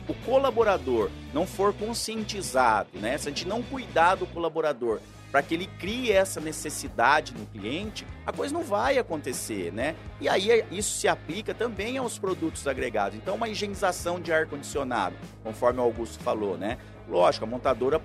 o 0.07 0.13
colaborador 0.25 1.11
não 1.31 1.45
for 1.45 1.71
conscientizado, 1.71 2.89
né? 2.95 3.19
Se 3.19 3.27
a 3.27 3.31
gente 3.31 3.47
não 3.47 3.61
cuidar 3.61 4.15
do 4.15 4.25
colaborador 4.25 4.99
para 5.31 5.41
que 5.41 5.53
ele 5.53 5.67
crie 5.79 6.11
essa 6.11 6.39
necessidade 6.39 7.33
no 7.33 7.45
cliente, 7.45 8.05
a 8.25 8.31
coisa 8.31 8.53
não 8.53 8.63
vai 8.63 8.97
acontecer, 8.97 9.71
né? 9.71 9.95
E 10.19 10.27
aí 10.27 10.65
isso 10.71 10.97
se 10.97 11.07
aplica 11.07 11.53
também 11.53 11.97
aos 11.97 12.17
produtos 12.17 12.67
agregados. 12.67 13.17
Então, 13.17 13.35
uma 13.35 13.47
higienização 13.47 14.19
de 14.19 14.31
ar 14.33 14.47
condicionado, 14.47 15.15
conforme 15.43 15.79
o 15.79 15.83
Augusto 15.83 16.21
falou, 16.23 16.57
né? 16.57 16.77
Lógico, 17.07 17.45
a 17.45 17.47
montadora 17.47 18.01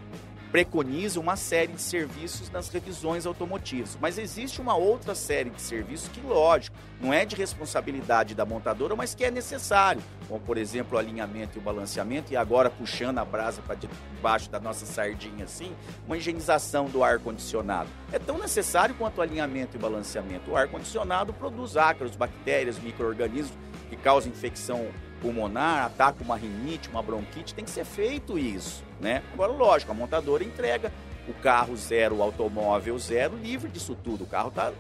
preconiza 0.55 1.19
uma 1.19 1.35
série 1.35 1.73
de 1.73 1.83
serviços 1.83 2.49
nas 2.49 2.69
revisões 2.69 3.27
automotivas. 3.27 3.99
Mas 4.01 4.19
existe 4.19 4.61
uma 4.61 4.77
outra 4.77 5.13
série 5.13 5.51
de 5.51 5.61
serviços 5.61 6.07
que, 6.07 6.21
lógico, 6.21 6.77
não 7.01 7.13
é 7.13 7.25
de 7.25 7.35
responsabilidade 7.35 8.37
da 8.37 8.47
montadora, 8.47 8.95
mas 8.95 9.17
que 9.17 9.25
é 9.25 9.33
necessário, 9.33 10.01
como, 10.29 10.39
por 10.39 10.57
exemplo, 10.57 10.95
o 10.95 11.01
alinhamento 11.01 11.59
e 11.59 11.61
o 11.61 11.61
balanceamento, 11.61 12.33
e 12.33 12.37
agora 12.37 12.71
puxando 12.71 13.19
a 13.19 13.25
brasa 13.25 13.63
para 13.63 13.75
debaixo 13.75 14.49
da 14.49 14.61
nossa 14.61 14.87
sardinha 14.87 15.43
assim, 15.45 15.75
uma 16.07 16.17
higienização 16.17 16.85
do 16.85 17.03
ar-condicionado. 17.03 17.89
É 18.13 18.21
tão 18.21 18.39
necessário 18.39 18.95
quanto 18.95 19.19
o 19.19 19.23
alinhamento 19.23 19.77
e 19.77 19.79
o 19.79 19.81
balanceamento. 19.81 20.53
O 20.53 20.57
ar-condicionado 20.57 21.33
produz 21.33 21.77
ácaros, 21.77 22.15
bactérias, 22.15 22.79
micro-organismos 22.79 23.59
que 23.91 23.97
causam 23.97 24.31
infecção 24.31 24.87
pulmonar, 25.21 25.87
ataca 25.87 26.23
uma 26.23 26.37
rinite, 26.37 26.89
uma 26.91 27.03
bronquite, 27.03 27.55
tem 27.57 27.65
que 27.65 27.73
ser 27.73 27.85
feito 27.85 28.39
isso, 28.39 28.84
né? 29.05 29.23
Agora, 29.35 29.53
lógico, 29.53 29.93
a 29.93 29.95
montadora 29.95 30.43
entrega 30.43 30.91
o 31.29 31.35
carro 31.35 31.77
zero, 31.77 32.17
o 32.17 32.23
automóvel 32.23 32.99
zero, 32.99 33.37
livre 33.37 33.71
disso 33.71 33.95
tudo. 33.95 34.25
O 34.25 34.27
carro 34.27 34.51
tá, 34.51 34.73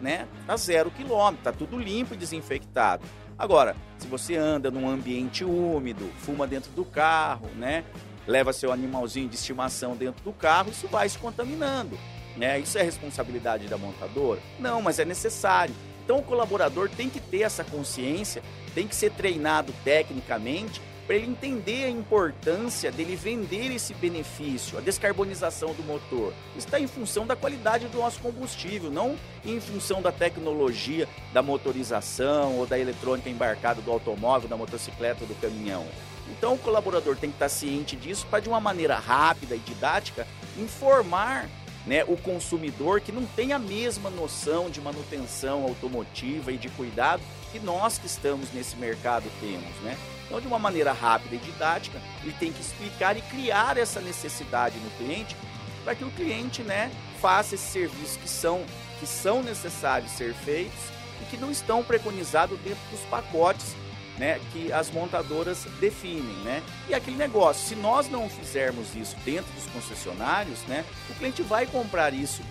né, 0.00 0.28
tá 0.46 0.56
zero 0.56 0.92
quilômetro, 0.92 1.42
tá 1.42 1.52
tudo 1.52 1.76
limpo 1.76 2.14
e 2.14 2.16
desinfectado. 2.16 3.04
Agora, 3.36 3.74
se 3.98 4.06
você 4.06 4.36
anda 4.36 4.70
num 4.70 4.88
ambiente 4.88 5.44
úmido, 5.44 6.08
fuma 6.18 6.46
dentro 6.46 6.70
do 6.70 6.84
carro, 6.84 7.48
né, 7.56 7.84
leva 8.28 8.52
seu 8.52 8.72
animalzinho 8.72 9.28
de 9.28 9.34
estimação 9.34 9.96
dentro 9.96 10.22
do 10.22 10.32
carro, 10.32 10.70
isso 10.70 10.86
vai 10.86 11.08
se 11.08 11.18
contaminando. 11.18 11.98
Né? 12.36 12.60
Isso 12.60 12.78
é 12.78 12.82
responsabilidade 12.82 13.66
da 13.66 13.76
montadora? 13.76 14.40
Não, 14.60 14.80
mas 14.80 15.00
é 15.00 15.04
necessário. 15.04 15.74
Então 16.04 16.18
o 16.18 16.22
colaborador 16.22 16.88
tem 16.88 17.10
que 17.10 17.18
ter 17.18 17.42
essa 17.42 17.64
consciência, 17.64 18.40
tem 18.72 18.86
que 18.86 18.94
ser 18.94 19.10
treinado 19.10 19.74
tecnicamente 19.82 20.80
para 21.08 21.16
ele 21.16 21.26
entender 21.26 21.86
a 21.86 21.88
importância 21.88 22.92
dele 22.92 23.16
vender 23.16 23.74
esse 23.74 23.94
benefício, 23.94 24.76
a 24.76 24.80
descarbonização 24.82 25.72
do 25.72 25.82
motor. 25.82 26.34
Está 26.54 26.78
em 26.78 26.86
função 26.86 27.26
da 27.26 27.34
qualidade 27.34 27.88
do 27.88 27.96
nosso 27.96 28.20
combustível, 28.20 28.90
não 28.90 29.16
em 29.42 29.58
função 29.58 30.02
da 30.02 30.12
tecnologia 30.12 31.08
da 31.32 31.42
motorização 31.42 32.58
ou 32.58 32.66
da 32.66 32.78
eletrônica 32.78 33.30
embarcada 33.30 33.80
do 33.80 33.90
automóvel, 33.90 34.50
da 34.50 34.56
motocicleta 34.56 35.24
do 35.24 35.34
caminhão. 35.40 35.86
Então 36.30 36.52
o 36.52 36.58
colaborador 36.58 37.16
tem 37.16 37.30
que 37.30 37.36
estar 37.36 37.48
ciente 37.48 37.96
disso 37.96 38.26
para 38.26 38.40
de 38.40 38.50
uma 38.50 38.60
maneira 38.60 38.98
rápida 38.98 39.56
e 39.56 39.60
didática 39.60 40.26
informar 40.58 41.48
né, 41.86 42.04
o 42.06 42.18
consumidor 42.18 43.00
que 43.00 43.12
não 43.12 43.24
tem 43.24 43.54
a 43.54 43.58
mesma 43.58 44.10
noção 44.10 44.68
de 44.68 44.78
manutenção 44.78 45.62
automotiva 45.62 46.52
e 46.52 46.58
de 46.58 46.68
cuidado 46.68 47.22
que 47.50 47.58
nós 47.58 47.96
que 47.96 48.06
estamos 48.06 48.52
nesse 48.52 48.76
mercado 48.76 49.24
temos, 49.40 49.74
né? 49.82 49.96
Então, 50.28 50.40
de 50.40 50.46
uma 50.46 50.58
maneira 50.58 50.92
rápida 50.92 51.34
e 51.34 51.38
didática, 51.38 51.98
ele 52.22 52.34
tem 52.38 52.52
que 52.52 52.60
explicar 52.60 53.16
e 53.16 53.22
criar 53.22 53.76
essa 53.76 54.00
necessidade 54.00 54.78
no 54.78 54.90
cliente 54.90 55.34
para 55.82 55.94
que 55.94 56.04
o 56.04 56.10
cliente, 56.10 56.62
né, 56.62 56.92
faça 57.18 57.54
esses 57.54 57.70
serviços 57.70 58.16
que 58.16 58.28
são 58.28 58.64
que 59.00 59.06
são 59.06 59.42
necessários 59.44 60.10
ser 60.10 60.34
feitos 60.34 60.80
e 61.22 61.24
que 61.26 61.36
não 61.36 61.52
estão 61.52 61.84
preconizados 61.84 62.58
dentro 62.58 62.82
dos 62.90 63.00
pacotes 63.02 63.76
né, 64.18 64.40
que 64.52 64.72
as 64.72 64.90
montadoras 64.90 65.64
definem, 65.80 66.36
né? 66.44 66.62
E 66.88 66.94
aquele 66.94 67.16
negócio, 67.16 67.66
se 67.66 67.76
nós 67.76 68.10
não 68.10 68.28
fizermos 68.28 68.94
isso 68.94 69.16
dentro 69.24 69.50
dos 69.52 69.66
concessionários, 69.66 70.60
né, 70.66 70.84
o 71.08 71.14
cliente 71.14 71.40
vai 71.42 71.66
comprar 71.66 72.12
isso 72.12 72.42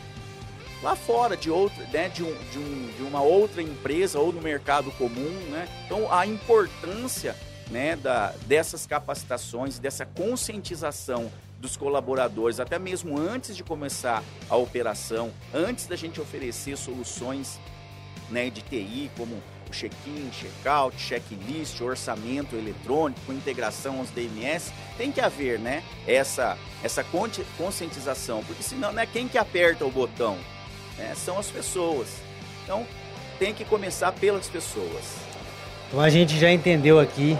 lá 0.81 0.95
fora 0.95 1.35
de 1.35 1.49
outra, 1.49 1.83
né, 1.87 2.07
de, 2.07 2.23
um, 2.23 2.33
de, 2.51 2.57
um, 2.57 2.93
de 2.97 3.03
uma 3.03 3.21
outra 3.21 3.61
empresa 3.61 4.19
ou 4.19 4.31
no 4.31 4.41
mercado 4.41 4.91
comum, 4.91 5.29
né? 5.49 5.67
Então 5.85 6.11
a 6.11 6.25
importância, 6.25 7.35
né, 7.69 7.95
da, 7.95 8.33
dessas 8.45 8.85
capacitações, 8.85 9.79
dessa 9.79 10.05
conscientização 10.05 11.31
dos 11.59 11.75
colaboradores, 11.75 12.59
até 12.59 12.77
mesmo 12.77 13.17
antes 13.17 13.55
de 13.55 13.63
começar 13.63 14.23
a 14.49 14.55
operação, 14.55 15.31
antes 15.53 15.87
da 15.87 15.95
gente 15.95 16.21
oferecer 16.21 16.77
soluções, 16.77 17.59
né, 18.29 18.49
de 18.49 18.61
TI 18.61 19.09
como 19.17 19.35
o 19.67 19.71
check-in, 19.71 20.29
check-out, 20.31 20.97
checklist, 20.97 21.81
orçamento 21.81 22.55
eletrônico, 22.55 23.33
integração 23.33 23.99
aos 23.99 24.09
DMS, 24.11 24.71
tem 24.97 25.11
que 25.11 25.19
haver, 25.19 25.59
né, 25.59 25.83
essa, 26.05 26.57
essa 26.83 27.03
conscientização, 27.57 28.43
porque 28.43 28.63
senão 28.63 28.93
não 28.93 29.01
é 29.01 29.05
quem 29.05 29.27
que 29.27 29.37
aperta 29.37 29.83
o 29.85 29.91
botão, 29.91 30.37
né, 30.97 31.13
são 31.15 31.39
as 31.39 31.47
pessoas. 31.47 32.07
Então, 32.63 32.85
tem 33.39 33.53
que 33.53 33.65
começar 33.65 34.11
pelas 34.11 34.47
pessoas. 34.47 35.15
Então 35.87 36.01
a 36.01 36.09
gente 36.09 36.37
já 36.37 36.51
entendeu 36.51 36.99
aqui 36.99 37.37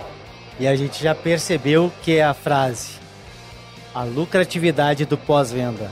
e 0.60 0.68
a 0.68 0.76
gente 0.76 1.02
já 1.02 1.14
percebeu 1.14 1.92
que 2.04 2.18
é 2.18 2.24
a 2.24 2.34
frase 2.34 2.98
a 3.98 4.04
lucratividade 4.04 5.06
do 5.06 5.18
pós-venda 5.18 5.90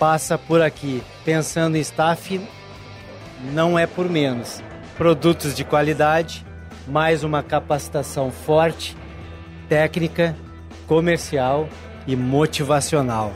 passa 0.00 0.36
por 0.36 0.60
aqui. 0.60 1.00
Pensando 1.24 1.76
em 1.76 1.80
staff, 1.80 2.40
não 3.52 3.78
é 3.78 3.86
por 3.86 4.10
menos 4.10 4.60
produtos 4.96 5.54
de 5.54 5.62
qualidade, 5.62 6.44
mais 6.88 7.22
uma 7.22 7.44
capacitação 7.44 8.32
forte, 8.32 8.96
técnica, 9.68 10.34
comercial 10.88 11.68
e 12.04 12.16
motivacional. 12.16 13.32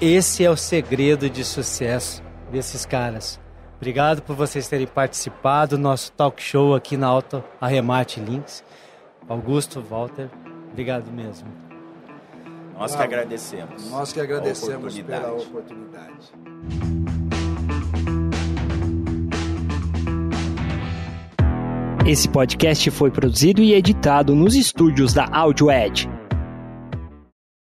Esse 0.00 0.44
é 0.44 0.50
o 0.50 0.56
segredo 0.56 1.30
de 1.30 1.44
sucesso 1.44 2.24
desses 2.50 2.84
caras. 2.84 3.38
Obrigado 3.76 4.22
por 4.22 4.34
vocês 4.34 4.66
terem 4.66 4.88
participado 4.88 5.76
do 5.76 5.82
nosso 5.82 6.10
talk 6.10 6.42
show 6.42 6.74
aqui 6.74 6.96
na 6.96 7.06
Auto 7.06 7.44
Arremate 7.60 8.18
Links. 8.18 8.64
Augusto, 9.28 9.82
Walter, 9.82 10.30
obrigado 10.70 11.10
mesmo. 11.10 11.48
Nós 12.78 12.94
que 12.94 13.02
agradecemos. 13.02 13.90
Nós 13.90 14.12
que 14.12 14.20
agradecemos 14.20 14.98
pela 15.00 15.32
oportunidade. 15.32 16.32
Esse 22.06 22.28
podcast 22.28 22.88
foi 22.92 23.10
produzido 23.10 23.60
e 23.60 23.74
editado 23.74 24.32
nos 24.32 24.54
estúdios 24.54 25.12
da 25.12 25.26
Audio 25.32 25.72
Edge. 25.72 26.08